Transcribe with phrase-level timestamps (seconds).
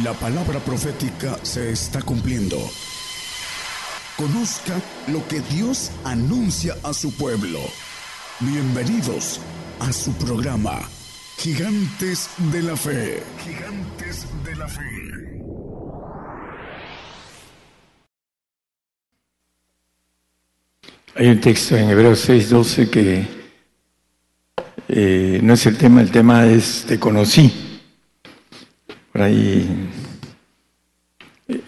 [0.00, 2.56] La palabra profética se está cumpliendo.
[4.16, 7.60] Conozca lo que Dios anuncia a su pueblo.
[8.40, 9.38] Bienvenidos
[9.80, 10.80] a su programa,
[11.36, 13.22] Gigantes de la Fe.
[13.44, 14.80] Gigantes de la Fe.
[21.16, 23.26] Hay un texto en Hebreos 6:12 que
[24.88, 27.71] eh, no es el tema, el tema es te conocí.
[29.12, 29.90] Por ahí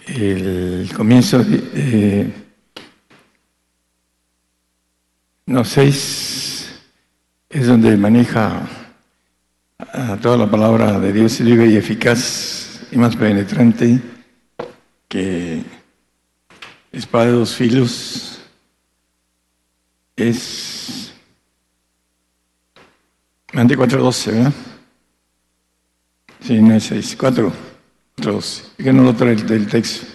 [0.07, 2.33] el comienzo, eh,
[5.45, 6.73] no, seis
[7.47, 8.67] es donde maneja
[10.21, 14.01] toda la palabra de Dios libre y eficaz y más penetrante
[15.07, 15.61] que
[16.91, 18.41] espada de dos filos
[20.15, 21.13] es
[23.53, 24.53] Ante 4.12, ¿verdad?
[26.45, 27.51] Sí, no es 6, 4,
[28.17, 28.63] 12.
[28.77, 30.05] Que no lo trae el texto.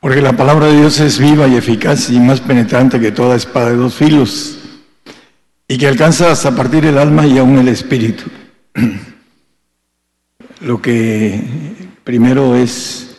[0.00, 3.70] Porque la palabra de Dios es viva y eficaz y más penetrante que toda espada
[3.70, 4.58] de dos filos,
[5.68, 8.24] y que alcanza hasta partir el alma y aún el espíritu.
[10.60, 11.40] Lo que
[12.02, 13.18] primero es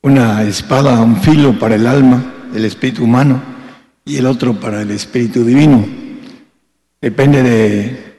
[0.00, 3.42] una espada, un filo para el alma, el espíritu humano,
[4.06, 5.84] y el otro para el espíritu divino.
[7.00, 8.16] Depende de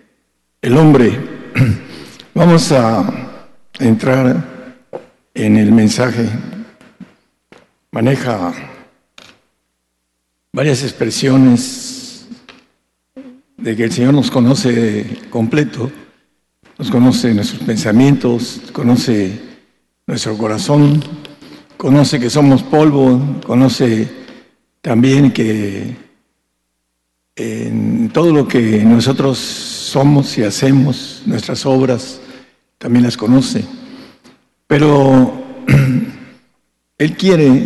[0.61, 1.17] el hombre.
[2.33, 3.22] Vamos a
[3.79, 4.75] entrar
[5.33, 6.29] en el mensaje,
[7.91, 8.53] maneja
[10.51, 12.27] varias expresiones
[13.57, 15.91] de que el Señor nos conoce completo,
[16.77, 19.39] nos conoce nuestros pensamientos, conoce
[20.05, 21.01] nuestro corazón,
[21.77, 24.07] conoce que somos polvo, conoce
[24.81, 25.95] también que
[27.35, 32.19] en todo lo que nosotros somos y hacemos, nuestras obras,
[32.83, 33.63] también las conoce.
[34.67, 35.41] Pero
[36.97, 37.63] Él quiere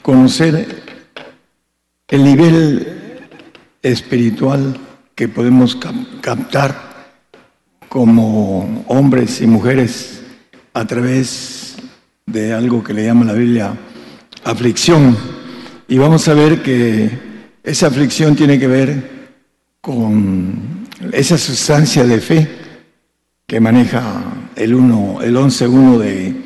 [0.00, 0.66] conocer
[2.08, 3.20] el nivel
[3.82, 4.78] espiritual
[5.14, 5.76] que podemos
[6.22, 6.88] captar
[7.90, 10.22] como hombres y mujeres
[10.72, 11.76] a través
[12.24, 13.74] de algo que le llama la Biblia
[14.44, 15.14] aflicción.
[15.86, 17.10] Y vamos a ver que
[17.62, 19.28] esa aflicción tiene que ver
[19.82, 22.67] con esa sustancia de fe
[23.48, 24.22] que maneja
[24.56, 26.36] el 1, el 11.1 de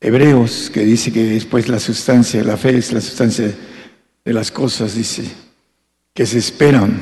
[0.00, 3.54] Hebreos, que dice que después la sustancia, la fe es la sustancia
[4.24, 5.22] de las cosas, dice,
[6.12, 7.00] que se esperan,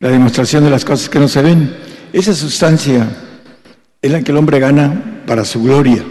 [0.00, 1.76] la demostración de las cosas que no se ven.
[2.12, 3.08] Esa sustancia
[4.02, 6.04] es la que el hombre gana para su gloria.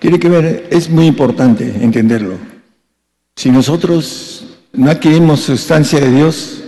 [0.00, 2.36] Tiene que ver, es muy importante entenderlo.
[3.36, 6.64] Si nosotros no adquirimos sustancia de Dios,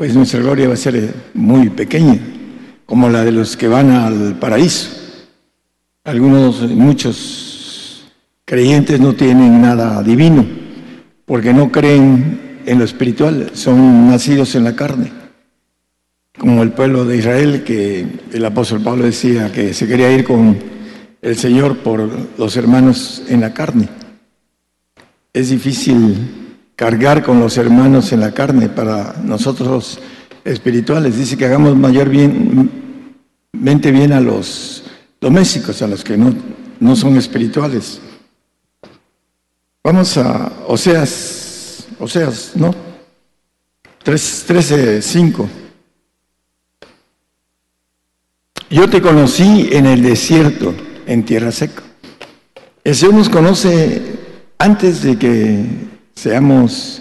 [0.00, 2.18] pues nuestra gloria va a ser muy pequeña,
[2.86, 4.88] como la de los que van al paraíso.
[6.04, 8.10] Algunos, muchos
[8.46, 10.46] creyentes no tienen nada divino,
[11.26, 15.12] porque no creen en lo espiritual, son nacidos en la carne,
[16.38, 20.56] como el pueblo de Israel, que el apóstol Pablo decía que se quería ir con
[21.20, 23.86] el Señor por los hermanos en la carne.
[25.34, 26.49] Es difícil
[26.80, 29.98] cargar con los hermanos en la carne para nosotros
[30.46, 31.18] espirituales.
[31.18, 33.18] Dice que hagamos mayor bien,
[33.52, 34.84] mente bien a los
[35.20, 36.34] domésticos, a los que no,
[36.80, 38.00] no son espirituales.
[39.84, 42.74] Vamos a Oseas, Oseas, ¿no?
[44.02, 45.48] 13, 5.
[48.70, 50.74] Yo te conocí en el desierto,
[51.06, 51.82] en tierra seca.
[52.82, 54.00] El Señor nos conoce
[54.56, 57.00] antes de que Seamos,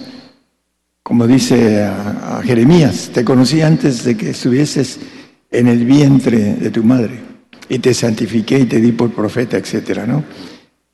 [1.03, 4.99] como dice a, Jeremías, te conocí antes de que estuvieses
[5.51, 7.19] en el vientre de tu madre
[7.67, 10.23] y te santifiqué y te di por profeta, etcétera, ¿no?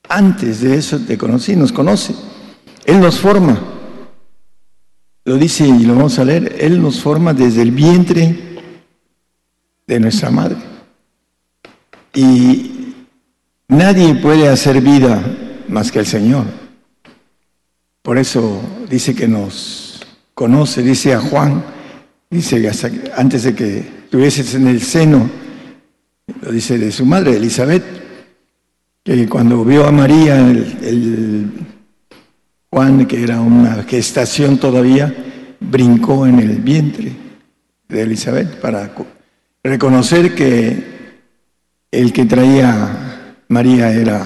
[0.10, 2.14] Antes de eso te conocí, nos conoce.
[2.86, 3.60] Él nos forma.
[5.24, 6.56] Lo dice y lo vamos a leer.
[6.60, 8.38] Él nos forma desde el vientre
[9.88, 10.58] de nuestra madre.
[12.14, 12.94] Y
[13.68, 15.24] nadie puede hacer vida
[15.68, 16.65] más que el Señor.
[18.06, 20.00] Por eso dice que nos
[20.36, 21.66] conoce, dice a Juan,
[22.30, 25.28] dice que antes de que estuvieses en el seno,
[26.44, 27.84] lo dice de su madre, Elizabeth,
[29.04, 31.52] que cuando vio a María, el,
[32.70, 35.12] Juan, que era una gestación todavía,
[35.60, 37.12] brincó en el vientre
[37.90, 38.94] de Elizabeth para
[39.64, 41.10] reconocer que
[41.90, 44.24] el que traía María era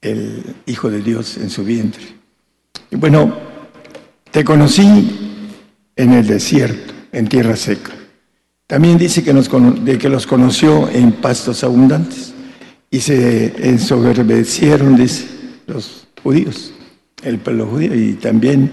[0.00, 2.19] el Hijo de Dios en su vientre.
[2.90, 3.32] Y bueno,
[4.30, 5.48] te conocí
[5.96, 7.92] en el desierto, en tierra seca.
[8.66, 12.32] También dice que, los conoció en pastos abundantes
[12.90, 15.26] y se ensoberbecieron, dice,
[15.66, 16.72] los judíos,
[17.22, 18.70] el pueblo judío, y también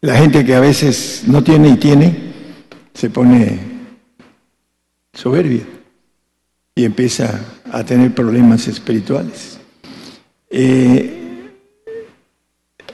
[0.00, 2.16] la gente que a veces no tiene y tiene,
[2.94, 3.58] se pone
[5.12, 5.64] soberbia
[6.74, 9.58] y empieza a tener problemas espirituales.
[10.50, 11.15] Eh,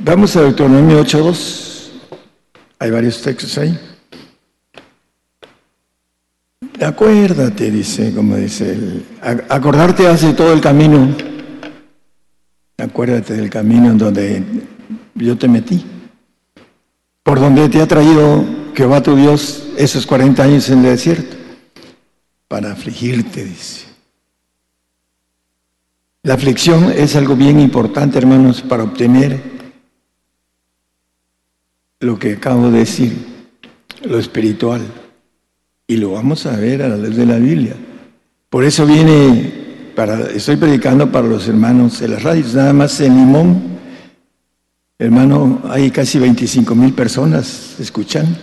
[0.05, 1.91] vamos a Deuteronomio 8.2,
[2.79, 3.79] hay varios textos ahí.
[6.81, 9.07] Acuérdate, dice, como dice él,
[9.49, 11.15] acordarte hace todo el camino,
[12.77, 14.43] acuérdate del camino en donde
[15.15, 15.85] yo te metí,
[17.23, 18.45] por donde te ha traído
[18.75, 21.37] Jehová tu Dios esos 40 años en el desierto,
[22.49, 23.87] para afligirte, dice.
[26.25, 29.52] La aflicción es algo bien importante, hermanos, para obtener
[32.03, 33.13] lo que acabo de decir,
[34.05, 34.83] lo espiritual.
[35.87, 37.75] Y lo vamos a ver a la luz de la Biblia.
[38.51, 43.17] Por eso viene, para, estoy predicando para los hermanos de las radios, nada más en
[43.17, 43.63] Limón,
[44.99, 48.37] hermano, hay casi 25 mil personas escuchando.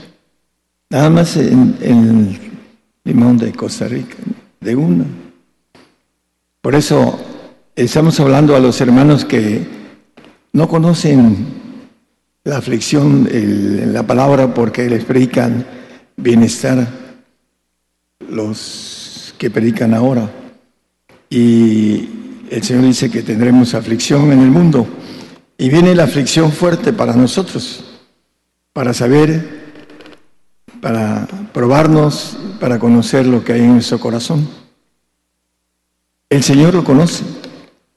[0.89, 2.39] Nada más en, en
[3.03, 4.15] Limón de Costa Rica,
[4.61, 5.05] de uno.
[6.61, 7.19] Por eso
[7.75, 9.67] estamos hablando a los hermanos que
[10.53, 11.58] no conocen
[12.43, 13.27] la aflicción,
[13.93, 15.65] la palabra, porque les predican
[16.15, 16.87] bienestar
[18.29, 20.29] los que predican ahora.
[21.29, 22.09] Y
[22.49, 24.87] el Señor dice que tendremos aflicción en el mundo.
[25.57, 27.83] Y viene la aflicción fuerte para nosotros,
[28.71, 29.59] para saber,
[30.81, 34.47] para probarnos, para conocer lo que hay en nuestro corazón.
[36.29, 37.23] El Señor lo conoce.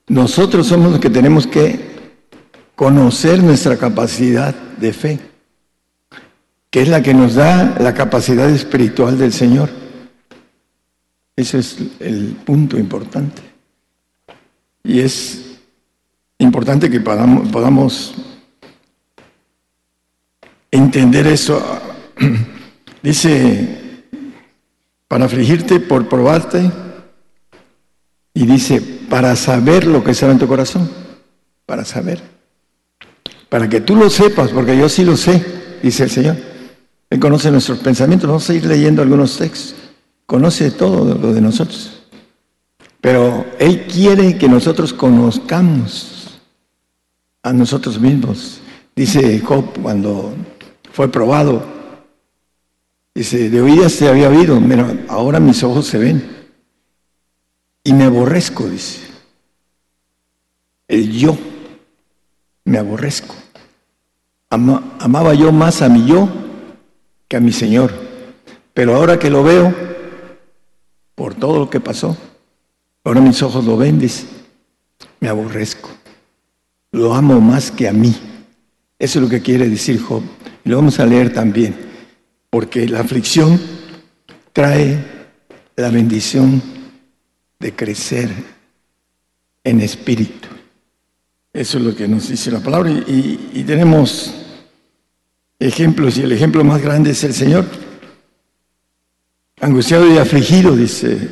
[0.07, 1.92] Nosotros somos los que tenemos que
[2.75, 5.19] conocer nuestra capacidad de fe,
[6.69, 9.69] que es la que nos da la capacidad espiritual del Señor.
[11.35, 13.41] Ese es el punto importante.
[14.83, 15.57] Y es
[16.39, 18.15] importante que podamos,
[20.71, 21.61] entender eso.
[23.03, 24.03] Dice,
[25.07, 26.71] para afligirte, por probarte,
[28.33, 30.89] y dice, para saber lo que está en tu corazón,
[31.65, 32.32] para saber.
[33.53, 35.45] Para que tú lo sepas, porque yo sí lo sé,
[35.83, 36.37] dice el Señor.
[37.07, 38.27] Él conoce nuestros pensamientos.
[38.27, 39.75] Vamos a ir leyendo algunos textos
[40.25, 42.01] conoce todo lo de nosotros.
[42.99, 46.39] Pero Él quiere que nosotros conozcamos
[47.43, 48.59] a nosotros mismos.
[48.95, 50.33] Dice Job cuando
[50.91, 51.63] fue probado,
[53.13, 56.47] dice, de oídas te había oído, pero ahora mis ojos se ven.
[57.83, 59.01] Y me aborrezco, dice.
[60.87, 61.37] El yo,
[62.65, 63.42] me aborrezco.
[64.53, 66.29] Amaba yo más a mi yo
[67.27, 67.91] que a mi Señor.
[68.73, 69.73] Pero ahora que lo veo,
[71.15, 72.17] por todo lo que pasó.
[73.03, 74.25] Ahora mis ojos lo ven, dice,
[75.19, 75.89] me aborrezco.
[76.91, 78.15] Lo amo más que a mí.
[78.97, 80.23] Eso es lo que quiere decir Job.
[80.63, 81.75] Y lo vamos a leer también,
[82.49, 83.59] porque la aflicción
[84.53, 85.03] trae
[85.75, 86.61] la bendición
[87.59, 88.29] de crecer
[89.63, 90.47] en espíritu.
[91.51, 92.91] Eso es lo que nos dice la palabra.
[92.91, 94.42] Y tenemos
[95.67, 97.65] ejemplos, y el ejemplo más grande es el Señor.
[99.61, 101.29] Angustiado y afligido, dice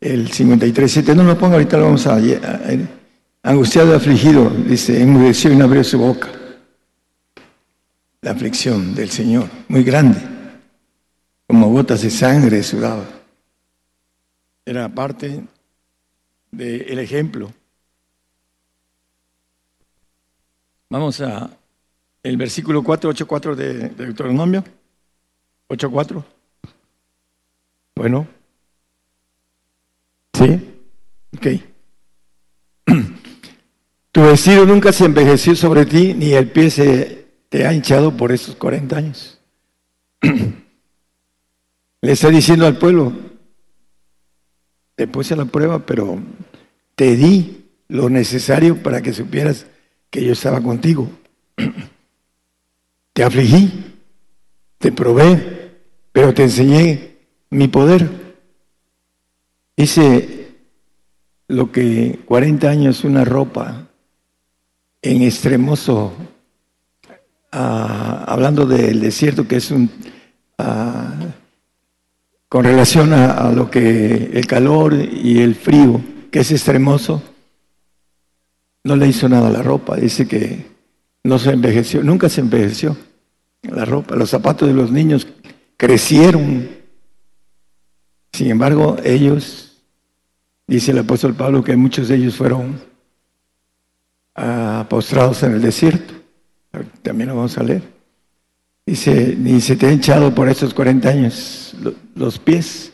[0.00, 1.14] el 53.7.
[1.14, 2.18] No lo pongo, ahorita lo vamos a...
[3.42, 6.28] Angustiado y afligido, dice, enmudeció y no abrió su boca.
[8.20, 10.20] La aflicción del Señor, muy grande,
[11.46, 13.04] como gotas de sangre sudaba.
[14.66, 15.42] Era parte
[16.50, 17.50] del ejemplo.
[20.90, 21.50] Vamos a
[22.22, 24.64] el versículo 4, 8, 4 de, de Deuteronomio.
[25.68, 26.24] 8, 4.
[27.94, 28.26] Bueno.
[30.34, 30.80] ¿Sí?
[31.36, 31.46] Ok.
[34.12, 38.32] Tu vestido nunca se envejeció sobre ti, ni el pie se te ha hinchado por
[38.32, 39.38] esos 40 años.
[42.02, 43.12] Le está diciendo al pueblo,
[44.96, 46.18] te puse a la prueba, pero
[46.96, 49.66] te di lo necesario para que supieras
[50.10, 51.08] que yo estaba contigo.
[53.20, 53.70] Te afligí,
[54.78, 55.72] te probé,
[56.10, 57.18] pero te enseñé
[57.50, 58.08] mi poder.
[59.76, 60.54] Hice
[61.46, 63.88] lo que 40 años una ropa
[65.02, 66.14] en extremoso,
[67.52, 69.90] ah, hablando del desierto, que es un,
[70.56, 71.12] ah,
[72.48, 76.00] con relación a, lo que el calor y el frío,
[76.30, 77.22] que es extremoso,
[78.84, 79.96] no le hizo nada a la ropa.
[79.96, 80.64] Dice que
[81.24, 82.96] no se envejeció, nunca se envejeció
[83.62, 84.16] la ropa.
[84.16, 85.26] Los zapatos de los niños
[85.76, 86.68] crecieron
[88.32, 89.82] Sin embargo, ellos,
[90.66, 92.80] dice el apóstol Pablo, que muchos de ellos fueron
[94.34, 96.14] ah, postrados en el desierto.
[97.02, 97.82] También lo vamos a leer.
[98.86, 101.76] Dice, ni se te ha echado por estos 40 años
[102.14, 102.92] los pies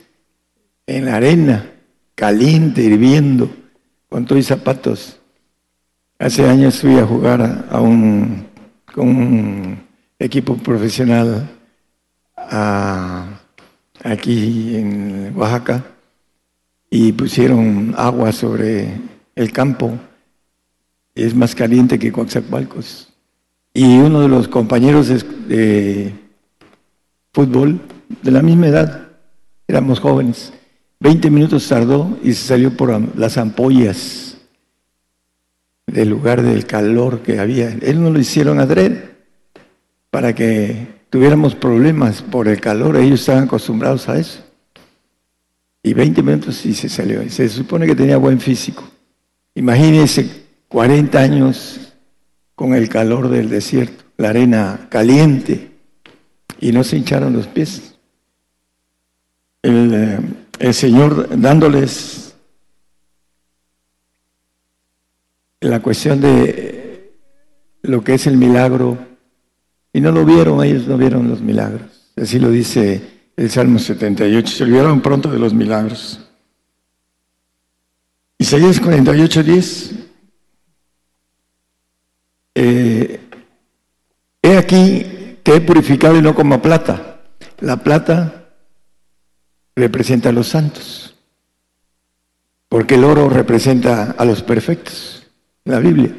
[0.87, 1.71] en la arena,
[2.15, 3.55] caliente, hirviendo,
[4.09, 5.21] con todos zapatos.
[6.19, 8.47] Hace años fui a jugar a un,
[8.93, 9.86] con un
[10.19, 11.49] equipo profesional
[14.03, 15.85] aquí en Oaxaca
[16.91, 18.89] y pusieron agua sobre
[19.35, 19.99] el campo.
[21.15, 23.13] Es más caliente que Coaxacualcos.
[23.73, 26.13] Y uno de los compañeros de,
[27.33, 27.81] fútbol,
[28.23, 29.09] de la misma edad,
[29.69, 30.53] éramos jóvenes,
[31.01, 34.39] 20 minutos tardó y se salió por las ampollas
[35.87, 37.69] del lugar del calor que había.
[37.83, 39.16] Él no lo hicieron adrede
[40.11, 44.45] para que tuviéramos problemas por el calor, ellos estaban acostumbrados a eso.
[45.83, 47.29] Y 20 minutos y se salió.
[47.31, 48.85] Se supone que tenía buen físico.
[49.55, 50.29] Imagínense
[50.69, 51.93] 40 años
[52.55, 55.71] con el calor del desierto, la arena caliente,
[56.59, 57.95] y no se hincharon los pies.
[59.63, 60.19] El, eh,
[60.59, 62.35] el Señor dándoles
[65.61, 67.13] la cuestión de
[67.83, 68.99] lo que es el milagro
[69.97, 72.13] y no lo vieron, ellos no vieron los milagros.
[72.17, 73.01] Así lo dice
[73.35, 74.55] el Salmo 78.
[74.55, 76.21] Se olvidaron pronto de los milagros.
[78.37, 79.95] Isaías 48, 10.
[82.57, 83.21] Eh,
[84.43, 87.23] he aquí que he purificado y no como plata.
[87.61, 88.51] La plata
[89.75, 91.15] representa a los santos,
[92.69, 95.27] porque el oro representa a los perfectos,
[95.65, 96.15] la Biblia.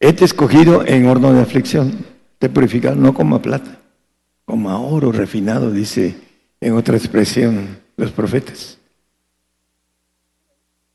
[0.00, 3.80] He escogido en horno de aflicción te purificar no como a plata,
[4.44, 6.14] como a oro refinado, dice
[6.60, 8.78] en otra expresión los profetas.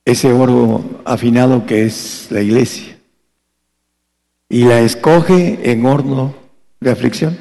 [0.05, 2.97] Ese oro afinado que es la iglesia.
[4.49, 6.35] Y la escoge en horno
[6.79, 7.37] de aflicción.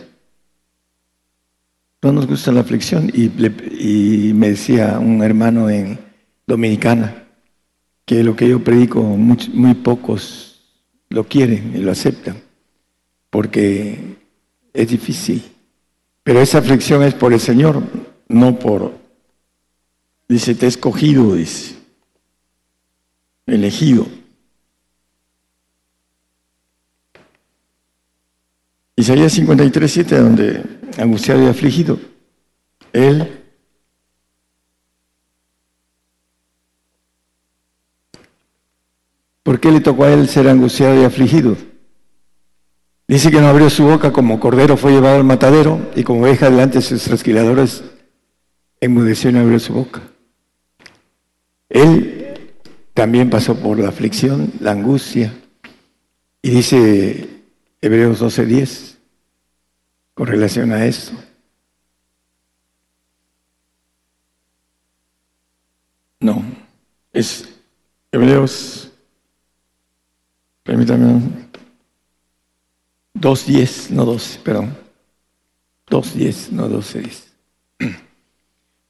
[2.03, 3.11] No nos gusta la aflicción.
[3.15, 5.99] Y me decía un hermano en
[6.47, 7.25] Dominicana
[8.05, 10.63] que lo que yo predico muy pocos
[11.09, 12.50] lo quieren y lo aceptan
[13.31, 14.17] porque
[14.73, 15.43] es difícil.
[16.23, 17.83] Pero esa aflicción es por el Señor,
[18.29, 18.93] no por,
[20.29, 21.77] dice, te he escogido, dice,
[23.47, 24.07] elegido.
[28.97, 30.63] Isaías 53, 7, donde
[30.99, 31.99] angustiado y afligido,
[32.93, 33.41] Él
[39.43, 41.57] ¿Por qué le tocó a él ser angustiado y afligido?
[43.11, 46.49] Dice que no abrió su boca como cordero fue llevado al matadero y como oveja
[46.49, 47.83] delante de sus trasquiladores
[48.81, 50.01] enmudeció y no abrió su boca.
[51.69, 52.53] Él
[52.95, 55.35] también pasó por la aflicción, la angustia.
[56.41, 57.43] Y dice
[57.81, 58.99] Hebreos 12:10
[60.15, 61.13] con relación a esto.
[66.21, 66.45] No,
[67.13, 67.49] es
[68.13, 68.93] Hebreos,
[70.63, 71.50] permítame
[73.15, 74.77] 2.10, no 12, perdón.
[75.89, 77.25] 2.10, no 12.10.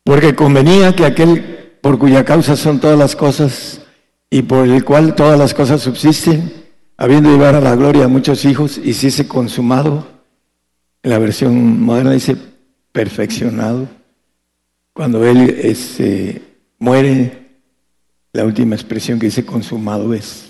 [0.05, 3.81] Porque convenía que aquel por cuya causa son todas las cosas
[4.29, 6.53] y por el cual todas las cosas subsisten,
[6.97, 10.07] habiendo llevar a la gloria a muchos hijos, hiciese consumado,
[11.03, 12.37] en la versión moderna dice
[12.93, 13.89] perfeccionado,
[14.93, 16.43] cuando él este,
[16.79, 17.49] muere,
[18.33, 20.50] la última expresión que dice consumado es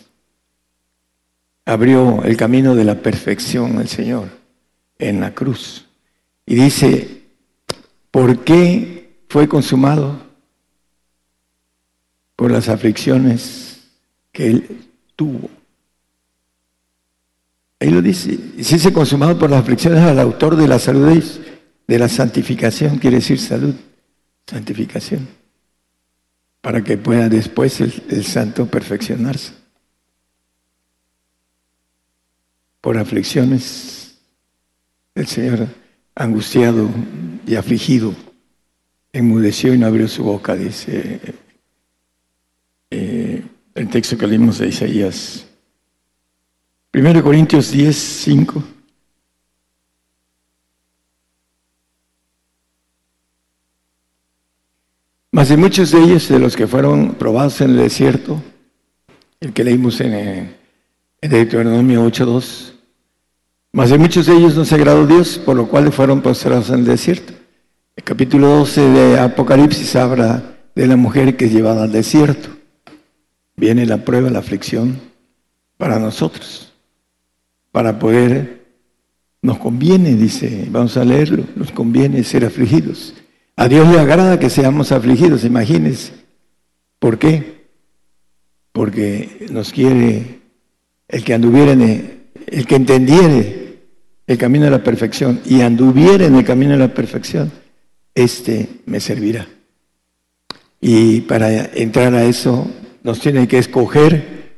[1.70, 4.28] abrió el camino de la perfección el Señor
[4.98, 5.86] en la cruz.
[6.44, 7.22] Y dice,
[8.10, 10.18] ¿por qué fue consumado?
[12.34, 13.82] Por las aflicciones
[14.32, 14.80] que él
[15.14, 15.48] tuvo.
[17.78, 21.22] Ahí lo dice, si se consumado por las aflicciones al autor de la salud,
[21.86, 23.74] de la santificación, quiere decir salud,
[24.44, 25.28] santificación,
[26.60, 29.59] para que pueda después el santo perfeccionarse.
[32.80, 34.18] Por aflicciones,
[35.14, 35.68] el Señor
[36.14, 36.88] angustiado
[37.46, 38.14] y afligido
[39.12, 41.20] enmudeció y no abrió su boca, dice
[42.90, 43.42] eh,
[43.74, 45.46] el texto que leímos de Isaías.
[46.92, 48.64] 1 Corintios 10, 5.
[55.32, 58.42] Mas de muchos de ellos, de los que fueron probados en el desierto,
[59.38, 60.56] el que leímos en,
[61.20, 62.72] en Deuteronomio 8.2.
[63.72, 66.80] Mas de muchos de ellos no se agradó Dios, por lo cual fueron postrados en
[66.80, 67.32] el desierto.
[67.94, 72.48] El capítulo 12 de Apocalipsis habla de la mujer que es llevada al desierto.
[73.56, 74.98] Viene la prueba, la aflicción
[75.76, 76.72] para nosotros,
[77.70, 78.66] para poder,
[79.42, 83.14] nos conviene, dice, vamos a leerlo, nos conviene ser afligidos.
[83.56, 86.12] A Dios le agrada que seamos afligidos, imagínense.
[86.98, 87.68] ¿Por qué?
[88.72, 90.39] Porque nos quiere
[91.10, 91.82] el que anduviera en
[92.46, 93.80] el, que entendiere
[94.26, 97.50] el camino de la perfección y anduviera en el camino de la perfección,
[98.14, 99.46] este me servirá.
[100.80, 102.70] Y para entrar a eso
[103.02, 104.54] nos tiene que escoger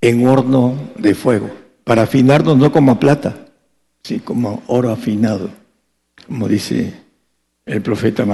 [0.00, 1.50] en horno de fuego,
[1.84, 3.46] para afinarnos no como plata,
[4.02, 5.50] sí, como oro afinado,
[6.26, 6.94] como dice
[7.66, 8.24] el profeta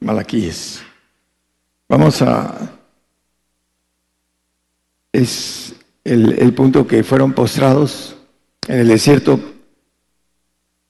[0.00, 0.82] Malaquíes.
[1.88, 2.76] Vamos a...
[5.12, 5.69] Es
[6.04, 8.16] el, punto que fueron postrados
[8.66, 9.40] en el desierto,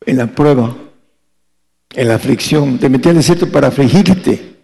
[0.06, 0.76] en la prueba,
[1.94, 2.78] en la aflicción.
[2.78, 4.58] Te metí al desierto para afligirte.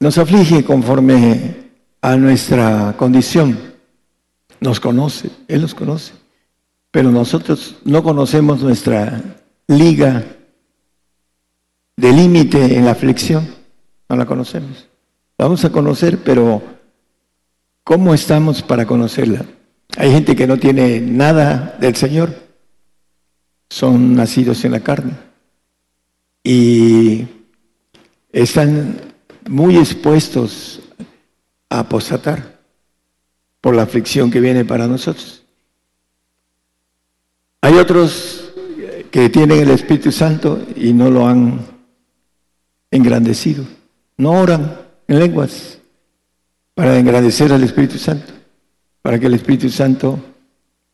[0.00, 1.70] Nos aflige conforme
[2.02, 3.58] a nuestra condición.
[4.60, 6.12] Nos conoce, Él nos conoce.
[6.90, 9.22] Pero nosotros no conocemos nuestra
[9.66, 10.24] liga
[11.96, 13.46] de límite en la aflicción.
[14.08, 14.86] No la conocemos.
[15.38, 16.75] vamos a conocer, pero
[17.86, 19.46] ¿cómo estamos para conocerla?
[19.96, 22.34] Hay gente que no tiene nada del Señor.
[23.70, 25.12] Son nacidos en la carne.
[26.42, 27.28] Y
[28.32, 29.00] están
[29.48, 30.80] muy expuestos
[31.70, 32.58] a apostatar
[33.60, 35.44] por la aflicción que viene para nosotros.
[37.60, 38.52] Hay otros
[39.12, 41.64] que tienen el Espíritu Santo y no lo han
[42.90, 43.64] engrandecido.
[44.16, 44.76] No oran
[45.06, 45.78] en lenguas
[46.76, 48.34] para engrandecer al Espíritu Santo,
[49.00, 50.20] para que el Espíritu Santo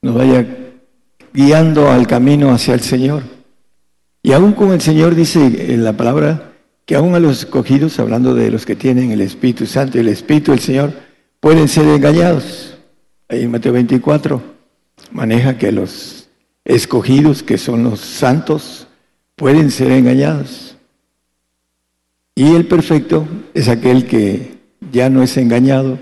[0.01, 0.47] nos vaya
[1.35, 3.25] guiando al camino hacia el Señor.
[4.23, 6.53] Y aún con el Señor dice en la palabra
[6.87, 10.09] que aún a los escogidos, hablando de los que tienen el Espíritu Santo y el
[10.09, 10.93] Espíritu del Señor,
[11.41, 12.77] pueden ser engañados.
[13.29, 14.41] Ahí en Mateo 24
[15.11, 16.29] maneja que los
[16.65, 18.87] escogidos, que son los santos,
[19.35, 20.77] pueden ser engañados.
[22.37, 25.99] Y el perfecto es aquel que ya no es engañado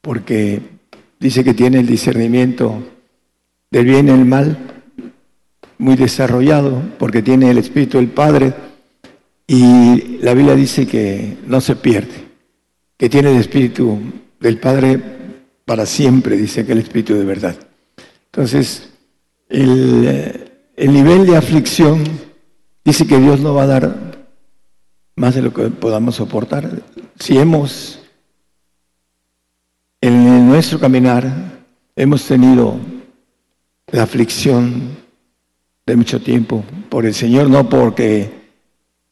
[0.00, 0.60] porque
[1.20, 2.82] dice que tiene el discernimiento
[3.70, 4.58] del bien y el mal
[5.78, 8.54] muy desarrollado, porque tiene el Espíritu del Padre
[9.46, 12.14] y la Biblia dice que no se pierde,
[12.96, 13.98] que tiene el Espíritu
[14.40, 15.00] del Padre
[15.64, 17.56] para siempre, dice aquel Espíritu de verdad.
[18.26, 18.90] Entonces,
[19.48, 22.04] el, el nivel de aflicción
[22.84, 24.14] dice que Dios no va a dar
[25.16, 26.70] más de lo que podamos soportar.
[27.18, 28.00] Si hemos,
[30.00, 31.62] en nuestro caminar,
[31.96, 32.76] hemos tenido
[33.92, 34.96] la aflicción
[35.86, 38.30] de mucho tiempo por el Señor, no porque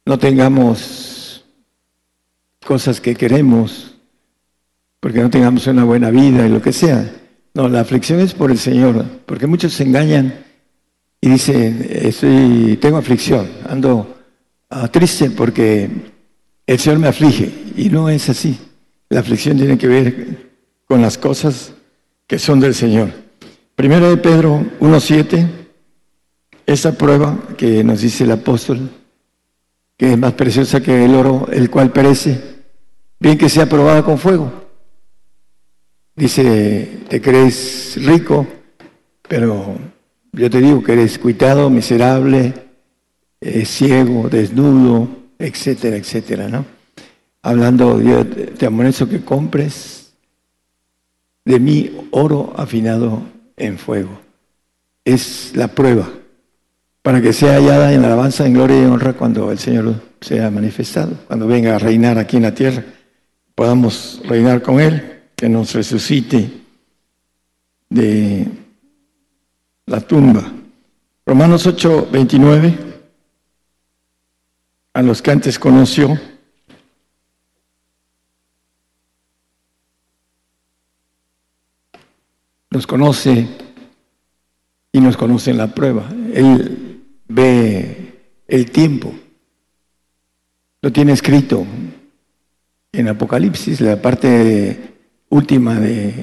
[0.05, 1.45] no tengamos
[2.65, 3.95] cosas que queremos,
[4.99, 7.09] porque no tengamos una buena vida y lo que sea.
[7.53, 10.33] No, la aflicción es por el Señor, porque muchos se engañan
[11.21, 14.17] y dicen, estoy, tengo aflicción, ando
[14.69, 16.12] ah, triste porque
[16.65, 17.51] el Señor me aflige.
[17.75, 18.57] Y no es así.
[19.09, 20.53] La aflicción tiene que ver
[20.85, 21.73] con las cosas
[22.27, 23.11] que son del Señor.
[23.75, 25.47] Primero de Pedro 1.7,
[26.65, 28.89] esa prueba que nos dice el apóstol,
[29.97, 32.39] que es más preciosa que el oro, el cual perece,
[33.19, 34.51] bien que sea probada con fuego.
[36.15, 38.45] Dice, te crees rico,
[39.27, 39.77] pero
[40.31, 42.53] yo te digo que eres cuitado, miserable,
[43.41, 46.65] eh, ciego, desnudo, etcétera, etcétera, ¿no?
[47.41, 50.13] Hablando, yo te amonesto que compres
[51.45, 53.21] de mí oro afinado
[53.57, 54.19] en fuego.
[55.03, 56.09] Es la prueba
[57.01, 61.11] para que sea hallada en alabanza, en gloria y honra cuando el Señor sea manifestado,
[61.27, 62.83] cuando venga a reinar aquí en la tierra,
[63.53, 66.49] podamos reinar con Él, que nos resucite
[67.89, 68.47] de
[69.85, 70.49] la tumba.
[71.25, 72.92] Romanos 8, 29,
[74.93, 76.19] a los que antes conoció,
[82.69, 83.47] nos conoce
[84.91, 86.07] y nos conoce en la prueba.
[86.33, 88.13] Él ve
[88.47, 89.13] el tiempo.
[90.81, 91.65] Lo tiene escrito
[92.91, 94.93] en Apocalipsis, la parte
[95.29, 96.13] última de,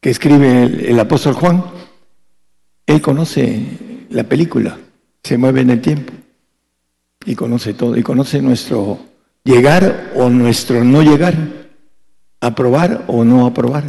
[0.00, 1.64] que escribe el, apóstol Juan.
[2.86, 4.78] Él conoce la película,
[5.22, 6.12] se mueve en el tiempo
[7.26, 8.98] y conoce todo, y conoce nuestro
[9.44, 11.34] llegar o nuestro no llegar,
[12.40, 13.84] aprobar o no aprobar.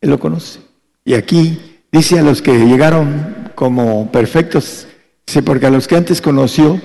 [0.00, 0.60] Él lo conoce.
[1.04, 1.58] Y aquí
[1.90, 4.86] dice a los que llegaron como perfectos
[5.30, 6.80] Dice, porque a los que antes conoció,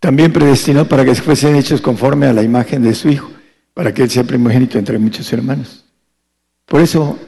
[0.00, 3.30] también predestinó para que fuesen hechos conforme a la imagen de su Hijo,
[3.74, 5.84] para que Él sea primogénito entre muchos hermanos.
[6.64, 7.18] Por eso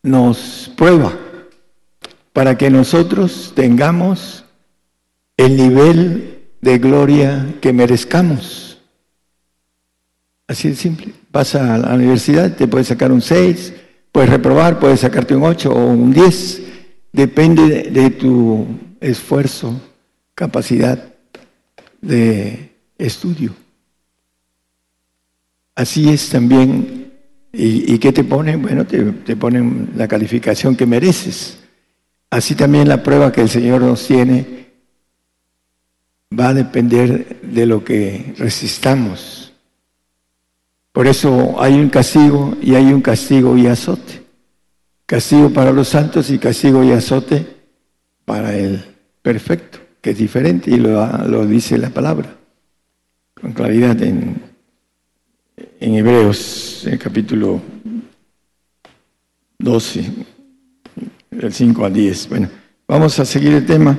[0.00, 1.12] nos prueba,
[2.32, 4.44] para que nosotros tengamos
[5.38, 8.82] el nivel de gloria que merezcamos.
[10.46, 11.14] Así de simple.
[11.32, 13.72] Vas a la universidad, te puedes sacar un 6,
[14.12, 16.62] puedes reprobar, puedes sacarte un 8 o un 10.
[17.12, 18.66] Depende de tu
[19.00, 19.80] esfuerzo,
[20.34, 21.14] capacidad
[22.00, 23.54] de estudio.
[25.74, 27.12] Así es también.
[27.52, 28.60] ¿Y, qué te ponen?
[28.60, 31.58] Bueno, te, te ponen la calificación que mereces.
[32.28, 34.57] Así también la prueba que el Señor nos tiene
[36.36, 39.52] va a depender de lo que resistamos.
[40.92, 44.22] Por eso hay un castigo y hay un castigo y azote.
[45.06, 47.46] Castigo para los santos y castigo y azote
[48.24, 48.84] para el
[49.22, 52.34] perfecto, que es diferente y lo, dice la palabra
[53.40, 54.42] con claridad en,
[55.78, 57.62] en Hebreos, el capítulo
[59.58, 60.04] 12,
[61.30, 62.28] del 5 al 10.
[62.28, 62.50] Bueno,
[62.86, 63.98] vamos a seguir el tema.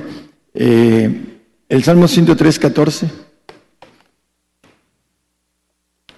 [0.52, 1.39] Eh,
[1.70, 3.10] el Salmo 103, 14.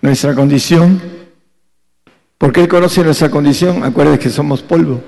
[0.01, 1.01] Nuestra condición.
[2.38, 3.85] Porque Él conoce nuestra condición.
[3.85, 5.05] Acuérdense que somos polvo.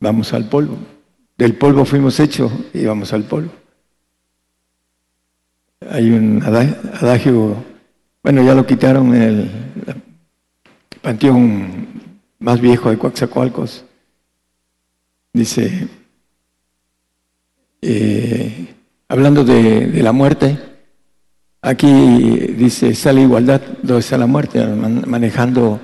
[0.00, 0.78] Vamos al polvo.
[1.36, 3.52] Del polvo fuimos hechos y vamos al polvo.
[5.90, 7.62] Hay un adagio,
[8.22, 9.50] bueno, ya lo quitaron en el
[11.02, 11.86] panteón
[12.38, 13.84] más viejo de Coaxacualcos.
[15.34, 15.88] Dice,
[17.86, 18.74] eh,
[19.08, 20.58] hablando de, la muerte,
[21.60, 21.86] aquí
[22.56, 25.80] dice, la igualdad, donde está la muerte, manejando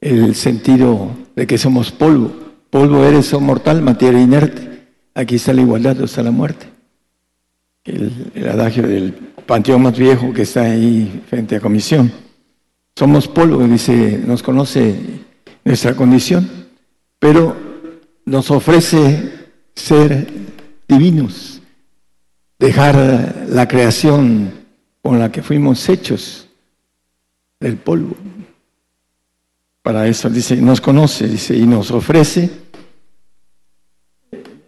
[0.00, 2.32] el sentido de que somos polvo.
[2.68, 4.88] Polvo eres, o mortal, materia inerte.
[5.14, 6.66] Aquí está la igualdad, donde está la muerte.
[7.84, 9.12] El, el adagio del
[9.46, 12.10] panteón más viejo que está ahí frente a comisión.
[12.96, 14.96] Somos polvo, dice, nos conoce
[15.64, 16.50] nuestra condición,
[17.20, 17.56] pero
[18.24, 19.32] nos ofrece
[19.76, 20.26] ser
[20.88, 21.60] divinos,
[22.58, 24.52] dejar la creación
[25.02, 26.48] con la que fuimos hechos
[27.60, 28.16] del polvo.
[29.82, 32.50] Para eso dice, nos conoce, dice, y nos ofrece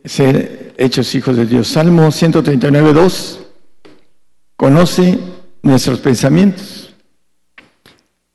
[0.05, 1.69] ser hechos hijos de Dios.
[1.69, 3.41] Salmo 139, 2,
[4.57, 5.19] conoce
[5.63, 6.95] nuestros pensamientos.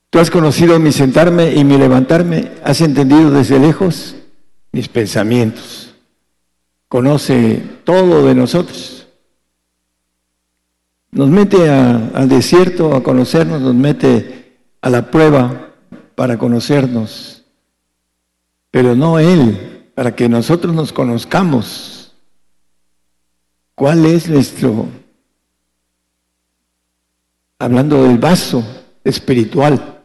[0.09, 4.15] Tú has conocido mi sentarme y mi levantarme, has entendido desde lejos
[4.71, 5.92] mis pensamientos
[6.93, 9.07] conoce todo de nosotros.
[11.09, 15.73] Nos mete al desierto a conocernos, nos mete a la prueba
[16.13, 17.45] para conocernos,
[18.69, 22.13] pero no Él, para que nosotros nos conozcamos.
[23.73, 24.85] ¿Cuál es nuestro,
[27.57, 28.63] hablando del vaso
[29.03, 30.03] espiritual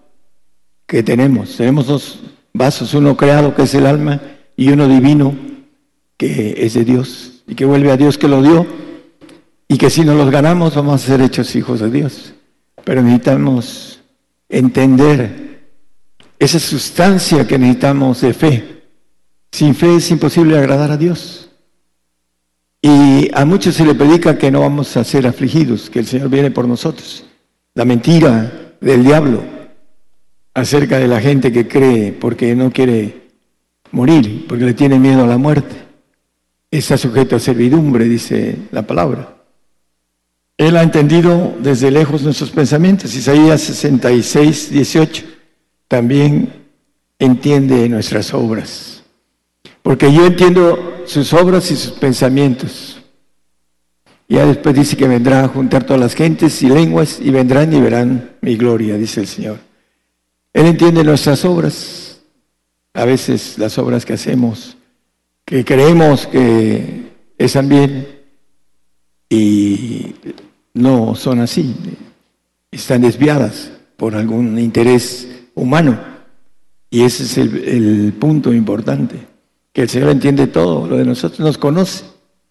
[0.86, 1.54] que tenemos?
[1.54, 2.20] Tenemos dos
[2.54, 4.22] vasos, uno creado que es el alma
[4.56, 5.57] y uno divino
[6.18, 8.66] que es de Dios y que vuelve a Dios que lo dio
[9.68, 12.34] y que si no los ganamos vamos a ser hechos hijos de Dios.
[12.84, 14.00] Pero necesitamos
[14.48, 15.70] entender
[16.38, 18.82] esa sustancia que necesitamos de fe.
[19.52, 21.50] Sin fe es imposible agradar a Dios.
[22.82, 26.28] Y a muchos se le predica que no vamos a ser afligidos, que el Señor
[26.28, 27.24] viene por nosotros.
[27.74, 29.42] La mentira del diablo
[30.54, 33.28] acerca de la gente que cree porque no quiere
[33.92, 35.87] morir, porque le tiene miedo a la muerte
[36.70, 39.36] está sujeto a servidumbre, dice la palabra.
[40.56, 43.14] Él ha entendido desde lejos nuestros pensamientos.
[43.14, 45.24] Isaías 66, 18
[45.86, 46.52] también
[47.18, 49.02] entiende nuestras obras.
[49.82, 53.00] Porque yo entiendo sus obras y sus pensamientos.
[54.28, 57.80] Ya después dice que vendrá a juntar todas las gentes y lenguas y vendrán y
[57.80, 59.58] verán mi gloria, dice el Señor.
[60.52, 62.20] Él entiende nuestras obras,
[62.92, 64.77] a veces las obras que hacemos
[65.48, 68.06] que creemos que están bien
[69.30, 70.14] y
[70.74, 71.74] no son así,
[72.70, 75.98] están desviadas por algún interés humano.
[76.90, 79.26] Y ese es el, punto importante,
[79.72, 82.04] que el Señor entiende todo, lo de nosotros nos conoce.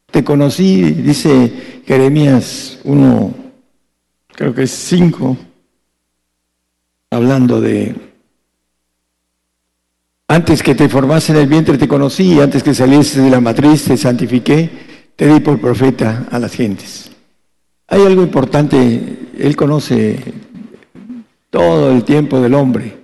[0.10, 3.34] Te conocí, dice Jeremías 1,
[4.30, 5.38] creo que es 5,
[7.12, 8.07] hablando de
[10.38, 13.86] antes que te formase en el vientre te conocí, antes que salieses de la matriz
[13.86, 14.70] te santifiqué,
[15.16, 17.10] te di por profeta a las gentes.
[17.88, 20.20] Hay algo importante, Él conoce
[21.50, 23.00] todo el tiempo del hombre,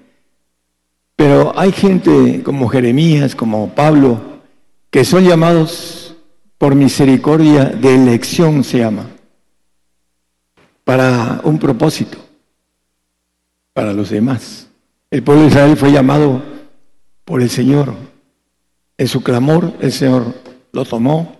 [1.15, 4.21] pero hay gente como Jeremías, como Pablo,
[4.91, 6.15] que son llamados
[6.59, 9.07] por misericordia de elección se llama,
[10.83, 12.19] para un propósito,
[13.73, 14.67] para los demás.
[15.09, 16.52] El pueblo de Israel fue llamado
[17.25, 17.93] por el Señor.
[18.97, 20.33] En su clamor el Señor
[20.71, 21.37] lo tomó,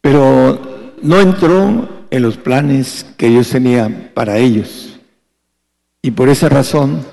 [0.00, 4.98] pero no entró en los planes que Dios tenía para ellos.
[6.02, 7.04] Y por esa razón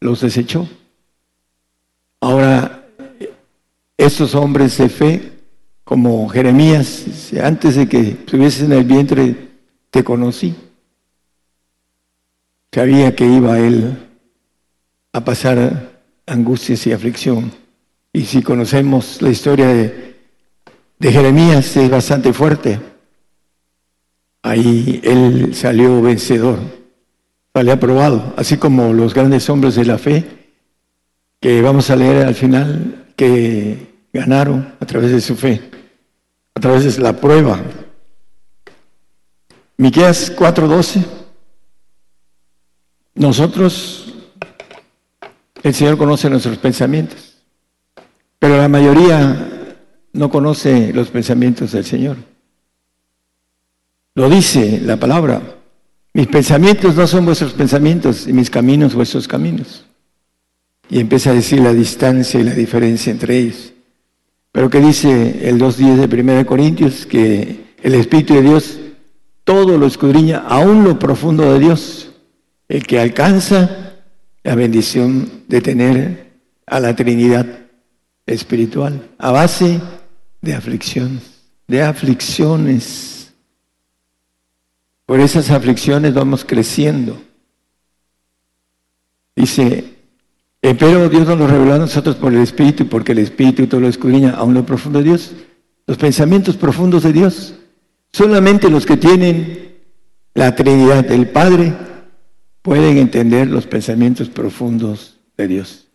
[0.00, 0.68] los desechó.
[2.20, 2.86] Ahora,
[3.96, 5.32] estos hombres de fe,
[5.84, 9.48] como Jeremías, antes de que estuviese en el vientre,
[9.90, 10.54] te conocí.
[12.72, 13.96] Sabía que iba él
[15.12, 15.95] a pasar
[16.26, 17.52] angustias y aflicción.
[18.12, 20.16] Y si conocemos la historia de,
[21.00, 22.80] Jeremías, es bastante fuerte.
[24.42, 26.58] Ahí él salió vencedor,
[27.54, 30.24] salió aprobado, así como los grandes hombres de la fe,
[31.40, 35.60] que vamos a leer al final, que ganaron a través de su fe,
[36.54, 37.60] a través de la prueba.
[39.76, 41.04] Miqueas 4:12.
[43.14, 44.05] Nosotros,
[45.62, 47.36] el Señor conoce nuestros pensamientos,
[48.38, 49.74] pero la mayoría
[50.12, 52.16] no conoce los pensamientos del Señor.
[54.14, 55.42] Lo dice la palabra.
[56.14, 59.84] Mis pensamientos no son vuestros pensamientos y mis caminos vuestros caminos.
[60.88, 63.72] Y empieza a decir la distancia y la diferencia entre ellos.
[64.52, 68.78] Pero que dice el 2.10 de 1 Corintios, que el Espíritu de Dios
[69.44, 72.10] todo lo escudriña, aún lo profundo de Dios,
[72.68, 73.85] el que alcanza
[74.46, 77.44] la bendición de tener a la Trinidad
[78.26, 79.80] espiritual, a base
[80.40, 83.34] de aflicciones, de aflicciones.
[85.04, 87.20] Por esas aflicciones vamos creciendo.
[89.34, 89.82] Dice,
[90.60, 93.88] pero Dios nos lo reveló a nosotros por el Espíritu, porque el Espíritu todo lo
[93.88, 95.32] escudriña, aún lo profundo de Dios,
[95.88, 97.54] los pensamientos profundos de Dios.
[98.12, 99.74] Solamente los que tienen
[100.34, 101.95] la Trinidad del Padre
[102.66, 105.86] pueden entender los pensamientos profundos de Dios.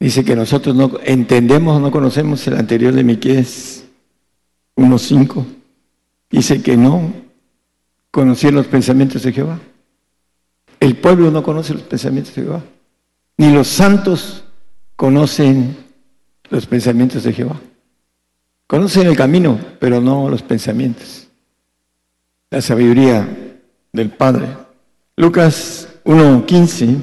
[0.00, 3.84] Dice que nosotros no entendemos, no conocemos el anterior de Miqueas
[4.76, 5.44] 1.5.
[6.30, 7.12] Dice que no
[8.10, 9.60] conocían los pensamientos de Jehová.
[10.80, 12.62] El pueblo no conoce los pensamientos de Jehová.
[13.36, 14.44] Ni los santos
[14.96, 15.76] conocen
[16.48, 17.60] los pensamientos de Jehová.
[18.66, 21.28] Conocen el camino, pero no los pensamientos.
[22.48, 23.28] La sabiduría
[23.92, 24.67] del Padre.
[25.18, 27.02] Lucas 1.15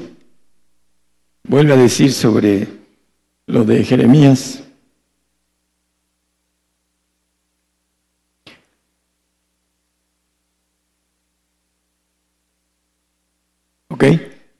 [1.43, 2.65] vuelve a decir sobre
[3.45, 4.63] lo de Jeremías.
[13.89, 14.05] ¿Ok?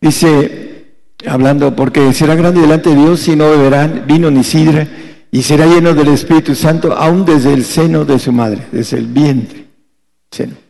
[0.01, 4.85] Dice, hablando, porque será grande delante de Dios y no beberán vino ni sidra
[5.31, 9.07] y será lleno del Espíritu Santo aún desde el seno de su madre, desde el
[9.07, 9.65] vientre.
[10.29, 10.64] Seno.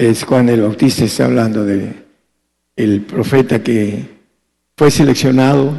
[0.00, 1.92] Es Juan el Bautista está hablando de
[2.74, 4.02] el profeta que
[4.74, 5.74] fue seleccionado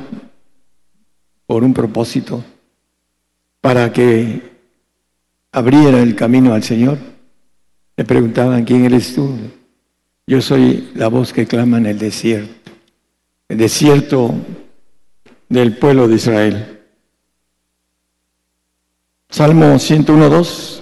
[1.47, 2.43] por un propósito
[3.61, 4.43] para que
[5.51, 6.99] abriera el camino al Señor.
[7.97, 9.35] Le preguntaban, ¿quién eres tú?
[10.27, 12.71] Yo soy la voz que clama en el desierto,
[13.49, 14.35] el desierto
[15.49, 16.79] del pueblo de Israel.
[19.31, 20.80] Salmo 101,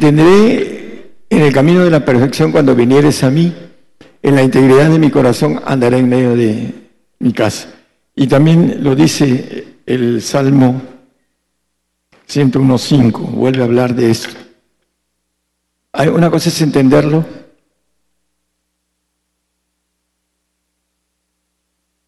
[0.00, 0.08] 2.
[0.08, 3.54] Entenderé en el camino de la perfección cuando vinieres a mí,
[4.22, 6.72] en la integridad de mi corazón andaré en medio de
[7.18, 7.68] mi casa.
[8.14, 10.80] Y también lo dice el Salmo
[12.28, 14.30] 101.5, vuelve a hablar de esto.
[15.92, 17.24] Hay una cosa es entenderlo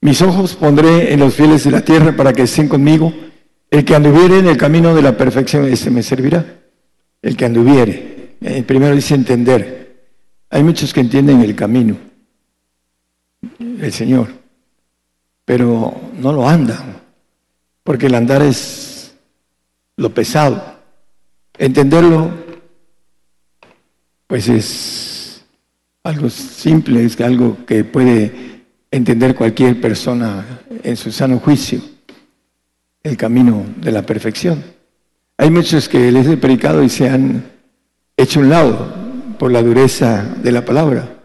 [0.02, 3.14] Mis ojos pondré en los fieles de la tierra para que estén conmigo.
[3.70, 6.61] El que anduviere en el camino de la perfección, ese me servirá.
[7.22, 8.34] El que anduviere.
[8.40, 9.82] El eh, primero dice entender.
[10.50, 11.96] Hay muchos que entienden el camino,
[13.58, 14.28] el Señor,
[15.46, 17.00] pero no lo andan,
[17.82, 19.14] porque el andar es
[19.96, 20.78] lo pesado.
[21.56, 22.30] Entenderlo,
[24.26, 25.44] pues es
[26.02, 31.80] algo simple, es algo que puede entender cualquier persona en su sano juicio
[33.02, 34.62] el camino de la perfección.
[35.42, 37.42] Hay muchos que les he predicado y se han
[38.16, 38.94] hecho un lado
[39.40, 41.16] por la dureza de la palabra.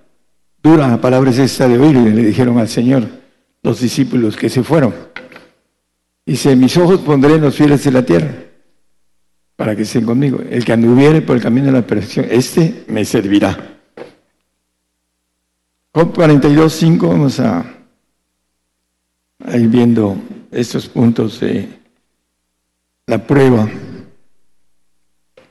[0.63, 3.08] Dura palabra es esta de oírle, le dijeron al Señor
[3.62, 4.95] los discípulos que se fueron.
[6.25, 8.34] Dice, mis ojos pondré en los fieles de la tierra.
[9.56, 10.39] para que estén conmigo.
[10.49, 13.77] El que anduviere por el camino de la perfección, este me servirá.
[15.93, 17.63] Job 42, 5, vamos a,
[19.45, 20.17] a ir viendo
[20.49, 21.69] estos puntos de
[23.06, 23.69] la prueba.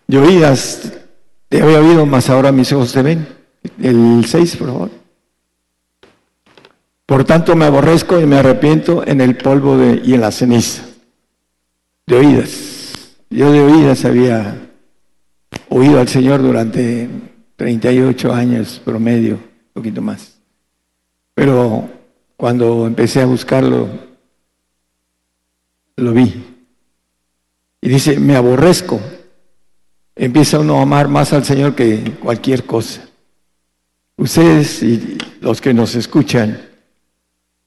[0.06, 0.92] De oídas
[1.48, 3.26] te había oído, mas ahora mis ojos te ven.
[3.80, 4.90] El 6, por favor.
[7.06, 10.84] Por tanto me aborrezco y me arrepiento en el polvo de, y en la ceniza.
[12.06, 13.18] De oídas.
[13.30, 14.70] Yo de oídas había
[15.68, 17.08] oído al Señor durante
[17.56, 20.38] 38 años promedio, un poquito más.
[21.34, 21.88] Pero
[22.36, 23.88] cuando empecé a buscarlo,
[25.96, 26.44] lo vi.
[27.80, 29.00] Y dice, me aborrezco.
[30.18, 33.06] Empieza uno a amar más al Señor que cualquier cosa.
[34.16, 36.58] Ustedes y los que nos escuchan,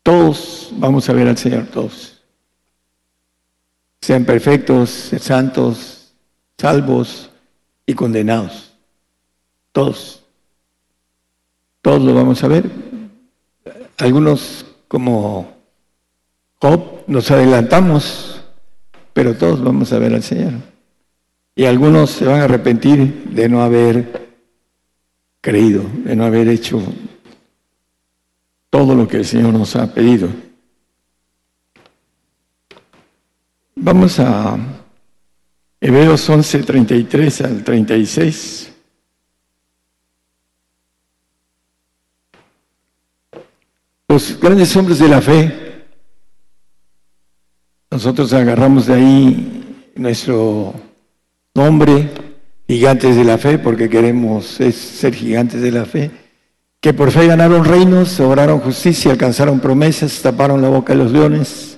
[0.01, 2.23] todos vamos a ver al Señor, todos.
[4.01, 6.11] Sean perfectos, santos,
[6.57, 7.29] salvos
[7.85, 8.73] y condenados.
[9.71, 10.23] Todos.
[11.83, 12.67] Todos lo vamos a ver.
[13.99, 15.53] Algunos como
[16.59, 18.41] Job nos adelantamos,
[19.13, 20.78] pero todos vamos a ver al Señor.
[21.59, 24.31] Y algunos se van a arrepentir de no haber
[25.41, 26.81] creído, de no haber hecho
[28.69, 30.29] todo lo que el Señor nos ha pedido.
[33.75, 34.57] Vamos a
[35.81, 38.71] Hebreos 11, 33 al 36.
[44.07, 45.85] Los grandes hombres de la fe,
[47.91, 50.87] nosotros agarramos de ahí nuestro
[51.55, 52.09] nombre,
[52.67, 56.11] gigantes de la fe, porque queremos ser gigantes de la fe,
[56.81, 61.77] que por fe ganaron reinos, obraron justicia, alcanzaron promesas, taparon la boca de los leones,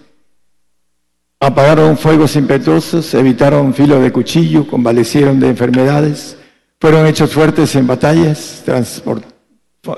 [1.40, 6.38] apagaron fuegos impetuosos, evitaron filo de cuchillo, convalecieron de enfermedades,
[6.80, 8.64] fueron hechos fuertes en batallas,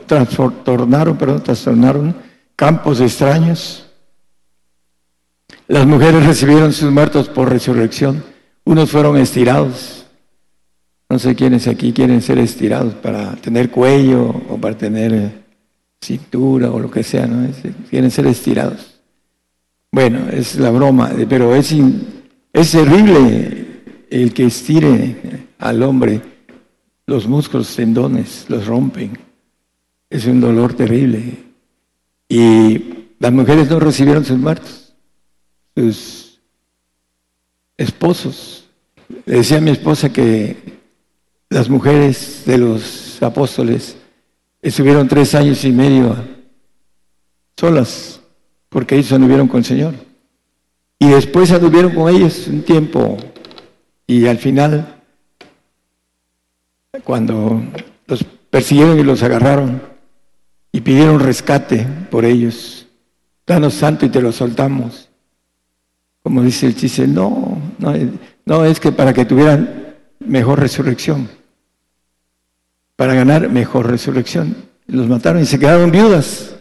[0.07, 2.15] trastornaron
[2.55, 3.85] campos extraños.
[5.67, 8.23] Las mujeres recibieron sus muertos por resurrección.
[8.65, 10.05] Unos fueron estirados.
[11.09, 15.43] No sé quiénes aquí quieren ser estirados para tener cuello o para tener
[16.01, 17.47] cintura o lo que sea, ¿no?
[17.89, 18.99] Quieren ser estirados.
[19.91, 21.73] Bueno, es la broma, pero es,
[22.51, 23.67] es terrible
[24.09, 25.15] el que estire
[25.59, 26.21] al hombre
[27.05, 29.17] los músculos, tendones, los rompen.
[30.09, 31.21] Es un dolor terrible.
[32.29, 32.81] Y
[33.19, 34.95] las mujeres no recibieron sus muertos,
[35.75, 36.22] sus
[37.83, 38.65] esposos.
[39.25, 40.79] Le decía a mi esposa que
[41.49, 43.95] las mujeres de los apóstoles
[44.61, 46.15] estuvieron tres años y medio
[47.57, 48.19] solas,
[48.69, 49.93] porque ellos anduvieron con el Señor.
[50.99, 53.17] Y después anduvieron con ellos un tiempo.
[54.07, 55.01] Y al final,
[57.03, 57.61] cuando
[58.07, 59.81] los persiguieron y los agarraron,
[60.75, 62.87] y pidieron rescate por ellos.
[63.45, 65.07] Danos santo y te lo soltamos.
[66.23, 67.93] Como dice el chiste, no, no,
[68.45, 71.29] no es que para que tuvieran mejor resurrección,
[72.95, 74.55] para ganar mejor resurrección.
[74.87, 76.55] Los mataron y se quedaron viudas.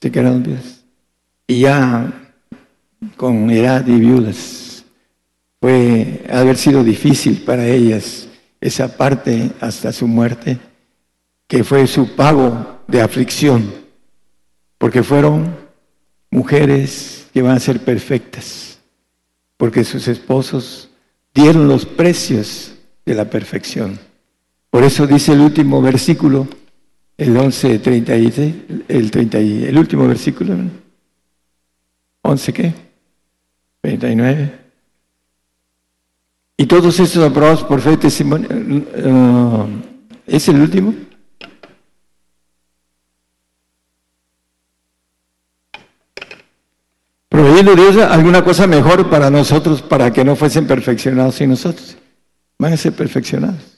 [0.00, 0.84] Se quedaron viudas.
[1.46, 2.12] Y ya
[3.16, 4.84] con edad y viudas
[5.60, 8.28] fue haber sido difícil para ellas
[8.60, 10.58] esa parte hasta su muerte,
[11.46, 13.70] que fue su pago de aflicción,
[14.78, 15.54] porque fueron
[16.30, 18.73] mujeres que van a ser perfectas,
[19.56, 20.90] porque sus esposos
[21.34, 23.98] dieron los precios de la perfección.
[24.70, 26.48] Por eso dice el último versículo,
[27.16, 28.54] el 11, 36,
[28.88, 30.56] el, 30, el último versículo,
[32.22, 32.74] 11 qué?
[33.82, 34.64] 39.
[36.56, 39.66] Y todos estos aprobados por fe testimonio, uh,
[40.26, 40.94] ¿es el último?
[47.54, 51.96] Proveyendo Dios alguna cosa mejor para nosotros, para que no fuesen perfeccionados y nosotros.
[52.58, 53.70] Van a ser perfeccionados.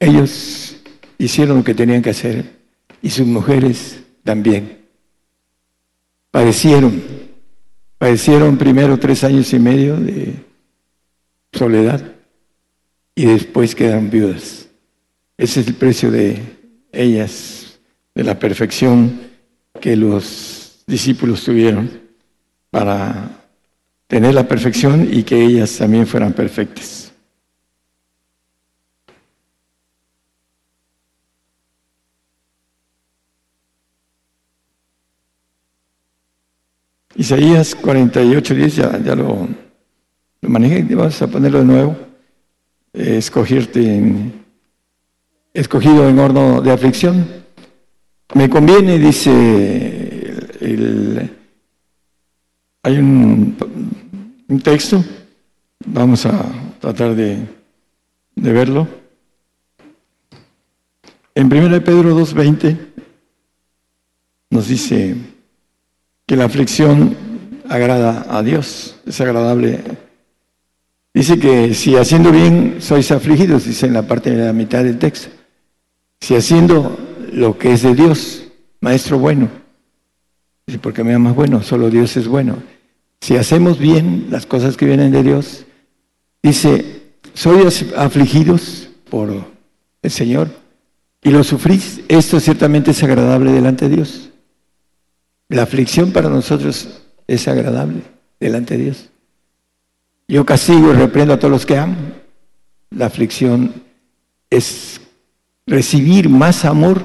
[0.00, 0.76] ellos
[1.18, 2.58] hicieron lo que tenían que hacer
[3.00, 4.78] y sus mujeres también.
[6.32, 7.00] Padecieron,
[7.98, 10.34] padecieron primero tres años y medio de
[11.52, 12.12] soledad
[13.14, 14.66] y después quedan viudas.
[15.36, 16.59] Ese es el precio de
[16.92, 17.80] ellas
[18.14, 19.20] de la perfección
[19.80, 21.90] que los discípulos tuvieron
[22.70, 23.30] para
[24.06, 27.12] tener la perfección y que ellas también fueran perfectas.
[37.14, 39.46] Isaías 48, 10, ya, ya lo,
[40.40, 41.96] manejé, vamos a ponerlo de nuevo.
[42.94, 44.39] escogerte en,
[45.52, 47.26] escogido en horno de aflicción.
[48.34, 51.30] Me conviene, dice el,
[52.82, 53.56] hay un,
[54.62, 55.04] texto,
[55.86, 56.44] vamos a
[56.80, 57.38] tratar de,
[58.36, 58.88] de verlo.
[61.34, 62.76] En 1 Pedro 2.20
[64.50, 65.16] nos dice
[66.26, 67.16] que la aflicción
[67.68, 69.80] agrada a Dios, es agradable.
[71.14, 74.98] Dice que si haciendo bien sois afligidos, dice en la parte de la mitad del
[74.98, 75.39] texto.
[76.20, 76.98] Si haciendo
[77.32, 78.44] lo que es de Dios,
[78.80, 79.48] maestro bueno,
[80.78, 82.56] porque me más bueno, solo Dios es bueno.
[83.20, 85.66] Si hacemos bien las cosas que vienen de Dios,
[86.42, 87.02] dice,
[87.34, 89.44] sois afligidos por
[90.02, 90.50] el Señor
[91.22, 94.30] y lo sufrís, esto ciertamente es agradable delante de Dios.
[95.48, 98.02] La aflicción para nosotros es agradable
[98.38, 99.10] delante de Dios.
[100.28, 101.96] Yo castigo y reprendo a todos los que amo.
[102.90, 103.74] La aflicción
[104.48, 104.99] es
[105.70, 107.02] recibir más amor.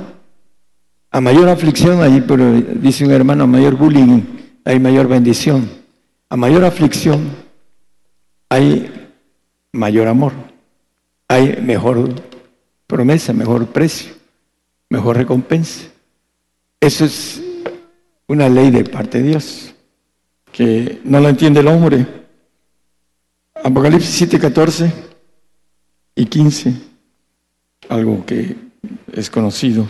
[1.11, 4.21] A mayor aflicción, ahí pero dice un hermano, a mayor bullying
[4.65, 5.69] hay mayor bendición.
[6.27, 7.29] A mayor aflicción
[8.49, 8.91] hay
[9.71, 10.33] mayor amor.
[11.27, 12.09] Hay mejor
[12.87, 14.13] promesa, mejor precio,
[14.89, 15.87] mejor recompensa.
[16.81, 17.41] Eso es
[18.27, 19.73] una ley de parte de Dios,
[20.51, 22.05] que no la entiende el hombre.
[23.63, 24.91] Apocalipsis 7, 14
[26.15, 26.73] y 15,
[27.89, 28.55] algo que
[29.13, 29.87] es conocido.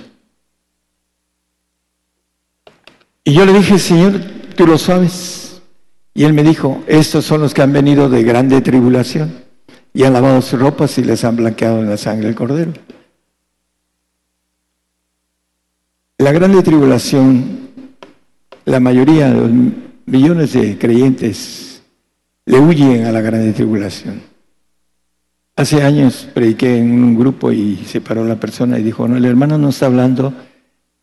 [3.24, 4.22] Y yo le dije, Señor,
[4.56, 5.62] tú lo sabes.
[6.14, 9.44] Y él me dijo, estos son los que han venido de grande tribulación
[9.94, 12.74] y han lavado sus ropas y les han blanqueado en la sangre del cordero.
[16.18, 17.70] La grande tribulación,
[18.64, 19.52] la mayoría de los
[20.06, 21.82] millones de creyentes
[22.46, 24.35] le huyen a la grande tribulación.
[25.58, 29.26] Hace años prediqué en un grupo y se paró la persona y dijo, no, el
[29.26, 30.34] hermano no está hablando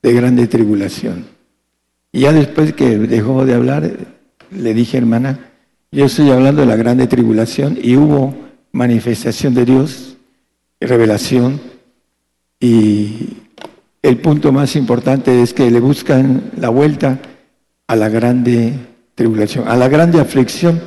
[0.03, 1.25] de grande tribulación.
[2.13, 3.91] Y ya después que dejó de hablar,
[4.51, 5.39] le dije, hermana,
[5.91, 8.35] yo estoy hablando de la grande tribulación y hubo
[8.73, 10.17] manifestación de Dios,
[10.81, 11.61] revelación,
[12.61, 13.39] y
[14.03, 17.19] el punto más importante es que le buscan la vuelta
[17.87, 18.75] a la grande
[19.15, 20.81] tribulación, a la grande aflicción,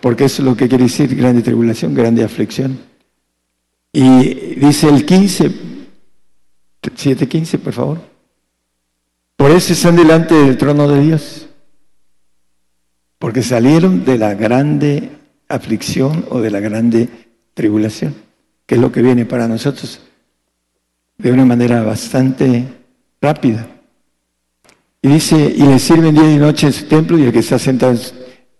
[0.00, 2.78] porque eso es lo que quiere decir grande tribulación, grande aflicción.
[3.92, 5.50] Y dice el 15,
[6.82, 8.00] 7.15, por favor.
[9.36, 11.48] Por eso están delante del trono de Dios,
[13.18, 15.10] porque salieron de la grande
[15.48, 17.08] aflicción o de la grande
[17.54, 18.14] tribulación,
[18.66, 20.00] que es lo que viene para nosotros
[21.22, 22.64] de una manera bastante
[23.20, 23.66] rápida.
[25.02, 27.58] Y dice, y le sirven día y noche en su templo y el que está
[27.58, 27.94] sentado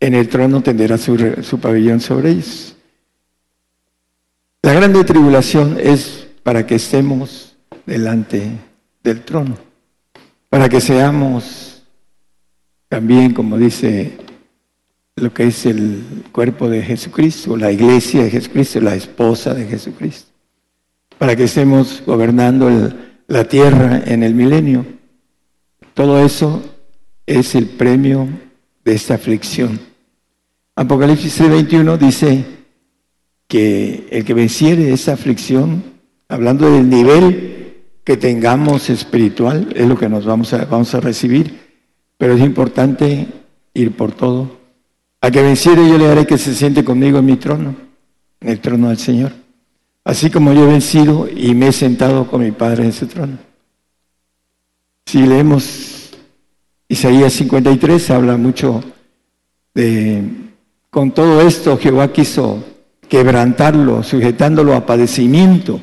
[0.01, 2.75] en el trono tendrá su, su pabellón sobre ellos.
[4.63, 8.51] La grande tribulación es para que estemos delante
[9.03, 9.57] del trono,
[10.49, 11.83] para que seamos
[12.89, 14.19] también, como dice
[15.17, 20.31] lo que es el cuerpo de Jesucristo, la iglesia de Jesucristo, la esposa de Jesucristo,
[21.19, 22.71] para que estemos gobernando
[23.29, 24.85] la tierra en el milenio.
[25.95, 26.63] Todo eso
[27.27, 28.29] es el premio
[28.85, 29.90] de esta aflicción.
[30.81, 32.43] Apocalipsis 21 dice
[33.47, 35.83] que el que venciere esa aflicción,
[36.27, 41.61] hablando del nivel que tengamos espiritual, es lo que nos vamos a, vamos a recibir,
[42.17, 43.27] pero es importante
[43.75, 44.59] ir por todo
[45.21, 47.77] a que venciere yo le haré que se siente conmigo en mi trono,
[48.41, 49.33] en el trono del Señor.
[50.03, 53.37] Así como yo he vencido y me he sentado con mi Padre en su trono.
[55.05, 56.13] Si leemos
[56.89, 58.83] Isaías 53, habla mucho
[59.75, 60.50] de,
[60.91, 62.63] con todo esto Jehová quiso
[63.09, 65.81] quebrantarlo, sujetándolo a padecimiento.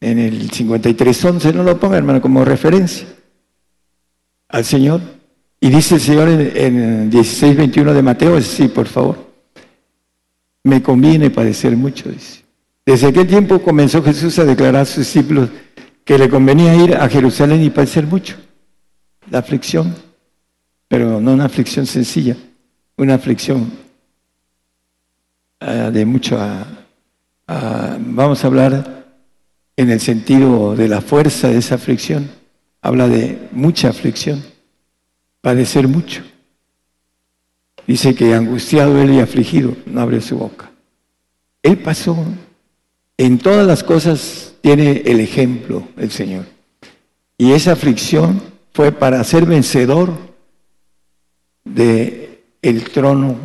[0.00, 3.06] En el 53.11, no lo ponga hermano como referencia
[4.48, 5.00] al Señor.
[5.60, 9.30] Y dice el Señor en, 16, 21 de Mateo, sí, por favor,
[10.64, 12.10] me conviene padecer mucho.
[12.86, 15.50] Desde aquel tiempo comenzó Jesús a declarar a sus discípulos
[16.04, 18.36] que le convenía ir a Jerusalén y padecer mucho.
[19.30, 19.94] La aflicción,
[20.88, 22.36] pero no una aflicción sencilla,
[23.00, 23.72] una aflicción
[25.60, 26.38] ah, de mucho,
[27.46, 29.06] vamos a hablar
[29.74, 32.30] en el sentido de la fuerza de esa aflicción,
[32.82, 34.42] habla de mucha aflicción
[35.40, 36.22] padecer mucho.
[37.86, 40.70] Dice que angustiado él y afligido no abre su boca.
[41.62, 42.16] Él pasó.
[43.16, 46.44] En todas las cosas tiene el ejemplo el Señor.
[47.38, 48.42] Y esa aflicción
[48.74, 50.12] fue para ser vencedor
[51.64, 52.19] de
[52.62, 53.36] el trono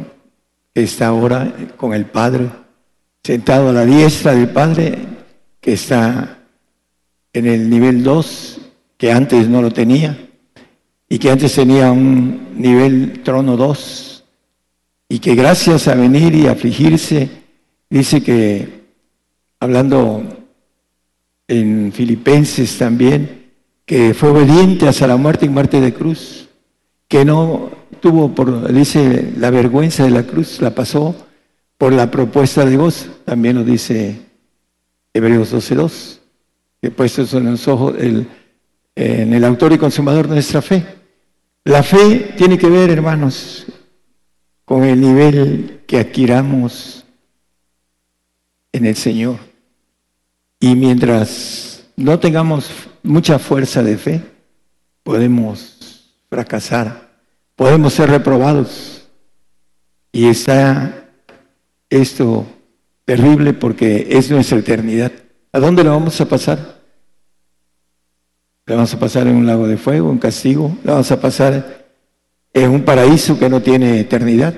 [0.73, 2.49] está ahora con el Padre,
[3.23, 4.97] sentado a la diestra del Padre,
[5.61, 6.39] que está
[7.33, 8.61] en el nivel 2,
[8.97, 10.17] que antes no lo tenía,
[11.07, 14.23] y que antes tenía un nivel trono 2,
[15.09, 17.29] y que gracias a venir y afligirse,
[17.89, 18.85] dice que,
[19.59, 20.23] hablando
[21.47, 23.51] en Filipenses también,
[23.85, 26.49] que fue obediente hasta la muerte y muerte de cruz,
[27.07, 27.69] que no
[28.05, 31.15] tuvo, por, dice, la vergüenza de la cruz, la pasó
[31.75, 34.21] por la propuesta de Dios, también lo dice
[35.11, 36.19] Hebreos 12.2,
[36.83, 38.27] que puesto en los ojos el,
[38.93, 40.85] en el autor y consumador de nuestra fe.
[41.63, 43.65] La fe tiene que ver, hermanos,
[44.65, 47.05] con el nivel que adquiramos
[48.71, 49.39] en el Señor.
[50.59, 52.69] Y mientras no tengamos
[53.01, 54.21] mucha fuerza de fe,
[55.01, 57.04] podemos fracasar,
[57.55, 59.07] podemos ser reprobados.
[60.11, 61.09] Y está
[61.89, 62.45] esto
[63.05, 65.11] terrible porque es nuestra eternidad.
[65.51, 66.75] ¿A dónde la vamos a pasar?
[68.65, 70.75] ¿La vamos a pasar en un lago de fuego, en castigo?
[70.83, 71.85] ¿La vamos a pasar
[72.53, 74.55] en un paraíso que no tiene eternidad?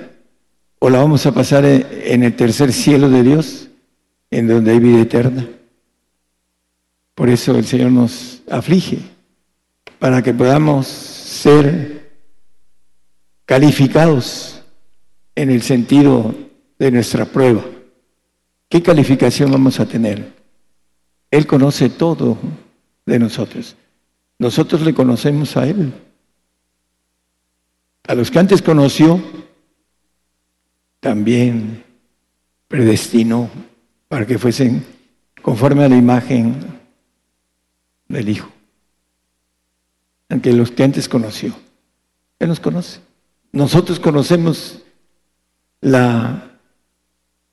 [0.79, 3.67] ¿O la vamos a pasar en el tercer cielo de Dios,
[4.29, 5.47] en donde hay vida eterna?
[7.15, 8.99] Por eso el Señor nos aflige,
[9.97, 11.96] para que podamos ser
[13.47, 14.61] calificados
[15.33, 16.35] en el sentido
[16.77, 17.63] de nuestra prueba.
[18.69, 20.33] ¿Qué calificación vamos a tener?
[21.31, 22.37] Él conoce todo
[23.05, 23.77] de nosotros.
[24.37, 25.93] Nosotros le conocemos a Él.
[28.05, 29.23] A los que antes conoció,
[30.99, 31.85] también
[32.67, 33.49] predestinó
[34.09, 34.85] para que fuesen
[35.41, 36.81] conforme a la imagen
[38.09, 38.51] del Hijo.
[40.27, 41.55] Aunque los que antes conoció.
[42.39, 43.06] Él nos conoce.
[43.57, 44.83] Nosotros conocemos
[45.81, 46.59] la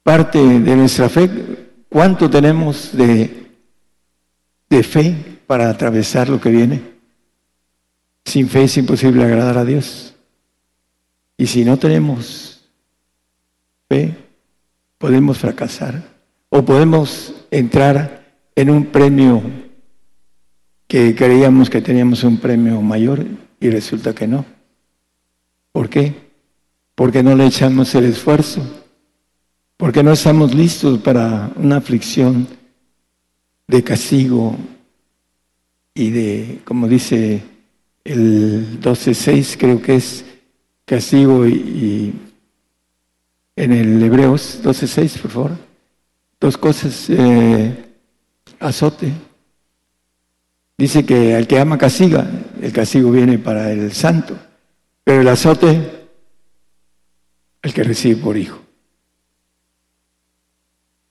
[0.02, 1.30] parte de nuestra fe,
[1.88, 3.48] cuánto tenemos de,
[4.82, 6.82] fe para atravesar lo que viene.
[8.22, 10.14] Sin fe es imposible agradar a Dios.
[11.38, 12.68] Y si no tenemos
[13.88, 14.14] fe,
[14.98, 16.02] podemos fracasar
[16.50, 19.42] o podemos entrar en un premio
[20.86, 23.24] que creíamos que teníamos un premio mayor
[23.58, 24.53] y resulta que no.
[25.74, 26.14] ¿Por qué?
[26.94, 28.62] Porque no le echamos el esfuerzo,
[29.76, 32.46] porque no estamos listos para una aflicción
[33.66, 34.56] de castigo
[35.92, 37.42] y de, como dice
[38.04, 40.24] el 12.6, creo que es
[40.84, 42.14] castigo y,
[43.56, 45.50] en el Hebreos 12.6, por favor,
[46.38, 47.84] dos cosas, eh,
[48.60, 49.12] azote.
[50.78, 52.30] Dice que al que ama castiga,
[52.62, 54.38] el castigo viene para el santo,
[55.04, 56.08] pero el azote,
[57.62, 58.60] el que recibe por hijo.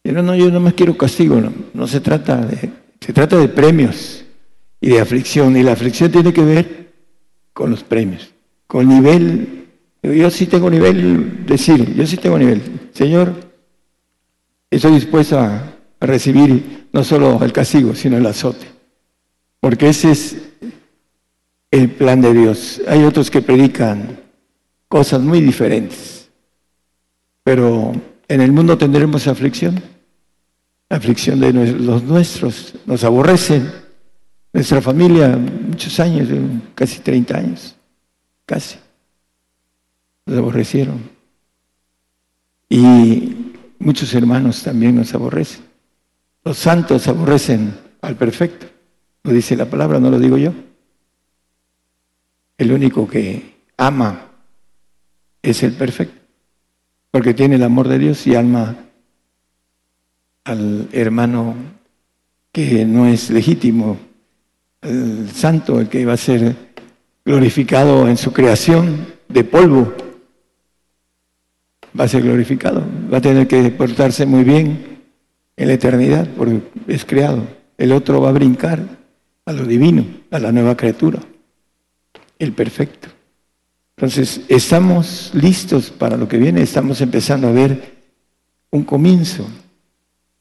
[0.03, 1.41] Y no, yo no me quiero castigo,
[1.73, 2.69] no, se trata de,
[2.99, 4.25] se trata de premios
[4.81, 6.93] y de aflicción, y la aflicción tiene que ver
[7.53, 8.33] con los premios,
[8.67, 9.69] con nivel,
[10.01, 13.33] yo sí tengo nivel, decir, yo sí tengo nivel, Señor,
[14.69, 18.73] estoy dispuesto a recibir no solo el castigo, sino el azote
[19.63, 20.35] porque ese es
[21.73, 22.81] el plan de Dios.
[22.87, 24.19] Hay otros que predican
[24.87, 26.29] cosas muy diferentes,
[27.43, 27.91] pero
[28.27, 29.81] en el mundo tendremos aflicción,
[30.87, 33.71] aflicción de los nuestros, nos aborrecen,
[34.53, 36.29] nuestra familia, muchos años,
[36.75, 37.75] casi 30 años,
[38.45, 38.77] casi,
[40.27, 41.01] nos aborrecieron.
[42.69, 45.63] Y muchos hermanos también nos aborrecen.
[46.45, 48.67] Los santos aborrecen al perfecto.
[49.23, 50.53] Lo dice la palabra, no lo digo yo.
[52.63, 54.31] El único que ama
[55.41, 56.21] es el perfecto,
[57.11, 58.77] porque tiene el amor de Dios y ama
[60.45, 61.55] al hermano
[62.53, 63.97] que no es legítimo,
[64.81, 66.55] el santo, el que va a ser
[67.25, 69.93] glorificado en su creación de polvo,
[71.99, 75.01] va a ser glorificado, va a tener que portarse muy bien
[75.57, 77.45] en la eternidad, porque es creado.
[77.77, 78.79] El otro va a brincar
[79.45, 81.19] a lo divino, a la nueva criatura,
[82.43, 83.09] el perfecto.
[83.95, 88.03] Entonces, estamos listos para lo que viene, estamos empezando a ver
[88.71, 89.47] un comienzo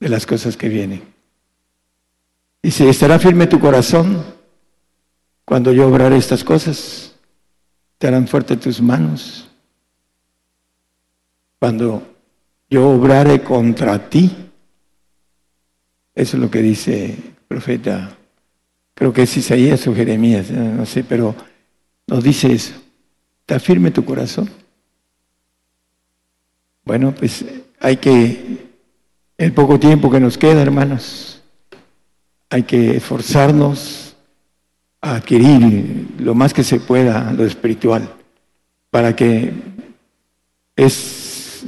[0.01, 1.03] de las cosas que vienen.
[2.63, 4.25] Dice, ¿estará firme tu corazón
[5.45, 7.15] cuando yo obraré estas cosas?
[7.99, 9.49] ¿Te harán fuerte tus manos?
[11.59, 12.03] Cuando
[12.69, 14.35] yo obrare contra ti,
[16.15, 18.17] eso es lo que dice el profeta
[18.95, 21.35] creo que es Isaías o Jeremías, no sé, pero
[22.07, 22.75] nos dice eso.
[23.41, 24.51] ¿Está firme tu corazón?
[26.85, 27.45] Bueno, pues
[27.81, 28.71] hay que,
[29.39, 31.43] el poco tiempo que nos queda, hermanos,
[32.51, 34.17] hay que esforzarnos
[35.01, 38.15] a adquirir lo más que se pueda lo espiritual,
[38.91, 39.53] para que
[40.77, 41.65] es,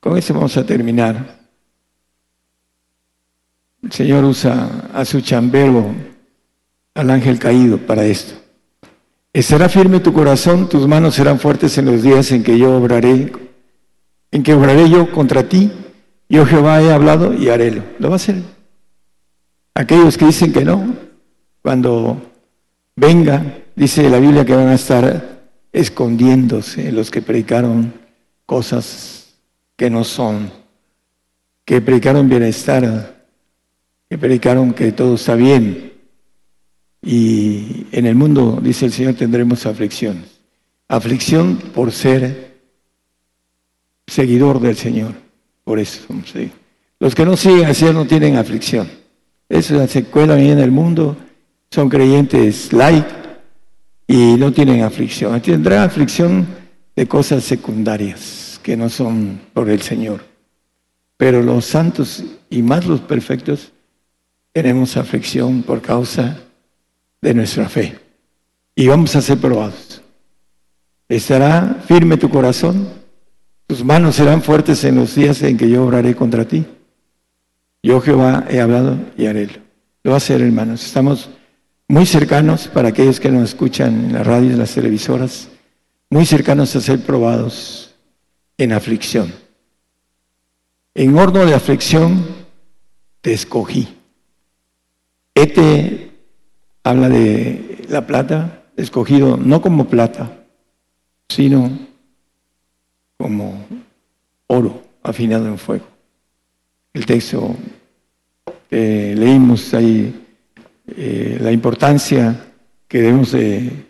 [0.00, 1.36] con eso vamos a terminar.
[3.82, 5.94] El Señor usa a su chambero,
[6.96, 8.34] al ángel caído, para esto.
[9.32, 13.32] Estará firme tu corazón, tus manos serán fuertes en los días en que yo obraré,
[14.30, 15.70] en que obraré yo contra ti.
[16.28, 17.82] Yo Jehová he hablado y harélo.
[17.98, 18.42] Lo va a hacer.
[19.74, 20.94] Aquellos que dicen que no,
[21.60, 22.32] cuando
[22.96, 25.42] venga, dice la Biblia que van a estar
[25.72, 27.92] escondiéndose los que predicaron
[28.46, 29.34] cosas
[29.76, 30.50] que no son,
[31.66, 33.26] que predicaron bienestar,
[34.08, 35.92] que predicaron que todo está bien,
[37.06, 40.24] y en el mundo, dice el Señor, tendremos aflicción.
[40.88, 42.56] Aflicción por ser
[44.08, 45.14] seguidor del Señor.
[45.62, 46.00] Por eso
[46.98, 48.88] Los que no siguen al Señor no tienen aflicción.
[49.48, 51.16] Eso se cuelan ahí en el mundo,
[51.70, 53.06] son creyentes light
[54.08, 55.40] y no tienen aflicción.
[55.40, 56.44] Tendrán aflicción
[56.96, 60.24] de cosas secundarias que no son por el Señor.
[61.16, 63.72] Pero los santos y más los perfectos
[64.52, 66.42] tenemos aflicción por causa
[67.20, 67.98] de nuestra fe.
[68.74, 70.02] Y vamos a ser probados.
[71.08, 72.88] Estará firme tu corazón,
[73.66, 76.64] tus manos serán fuertes en los días en que yo obraré contra ti.
[77.82, 79.48] Yo Jehová he hablado y haré.
[80.02, 80.84] Lo va a hacer, hermanos.
[80.84, 81.30] Estamos
[81.88, 85.48] muy cercanos para aquellos que nos escuchan en las radios, en las televisoras,
[86.10, 87.94] muy cercanos a ser probados
[88.58, 89.32] en aflicción.
[90.94, 92.26] En horno de aflicción
[93.20, 93.88] te escogí.
[95.34, 96.05] Este
[96.86, 100.46] habla de la plata, escogido no como plata,
[101.28, 101.68] sino
[103.16, 103.66] como
[104.46, 105.84] oro afinado en fuego.
[106.92, 107.56] El texto
[108.70, 110.14] que leímos ahí,
[110.86, 112.52] eh, la importancia
[112.86, 113.84] que debemos de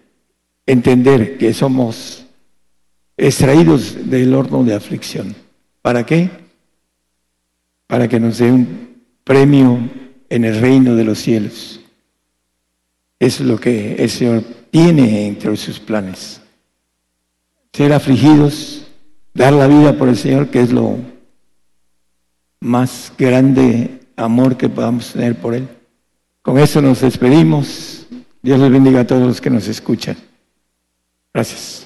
[0.64, 2.24] entender que somos
[3.14, 5.36] extraídos del horno de aflicción.
[5.82, 6.30] ¿Para qué?
[7.86, 9.78] Para que nos dé un premio
[10.30, 11.76] en el reino de los cielos
[13.19, 16.41] es lo que el Señor tiene entre sus planes.
[17.73, 18.87] Ser afligidos,
[19.35, 20.97] dar la vida por el Señor, que es lo
[22.61, 25.69] más grande amor que podamos tener por Él.
[26.43, 28.07] Con eso nos despedimos.
[28.43, 30.17] Dios les bendiga a todos los que nos escuchan.
[31.35, 31.86] Gracias.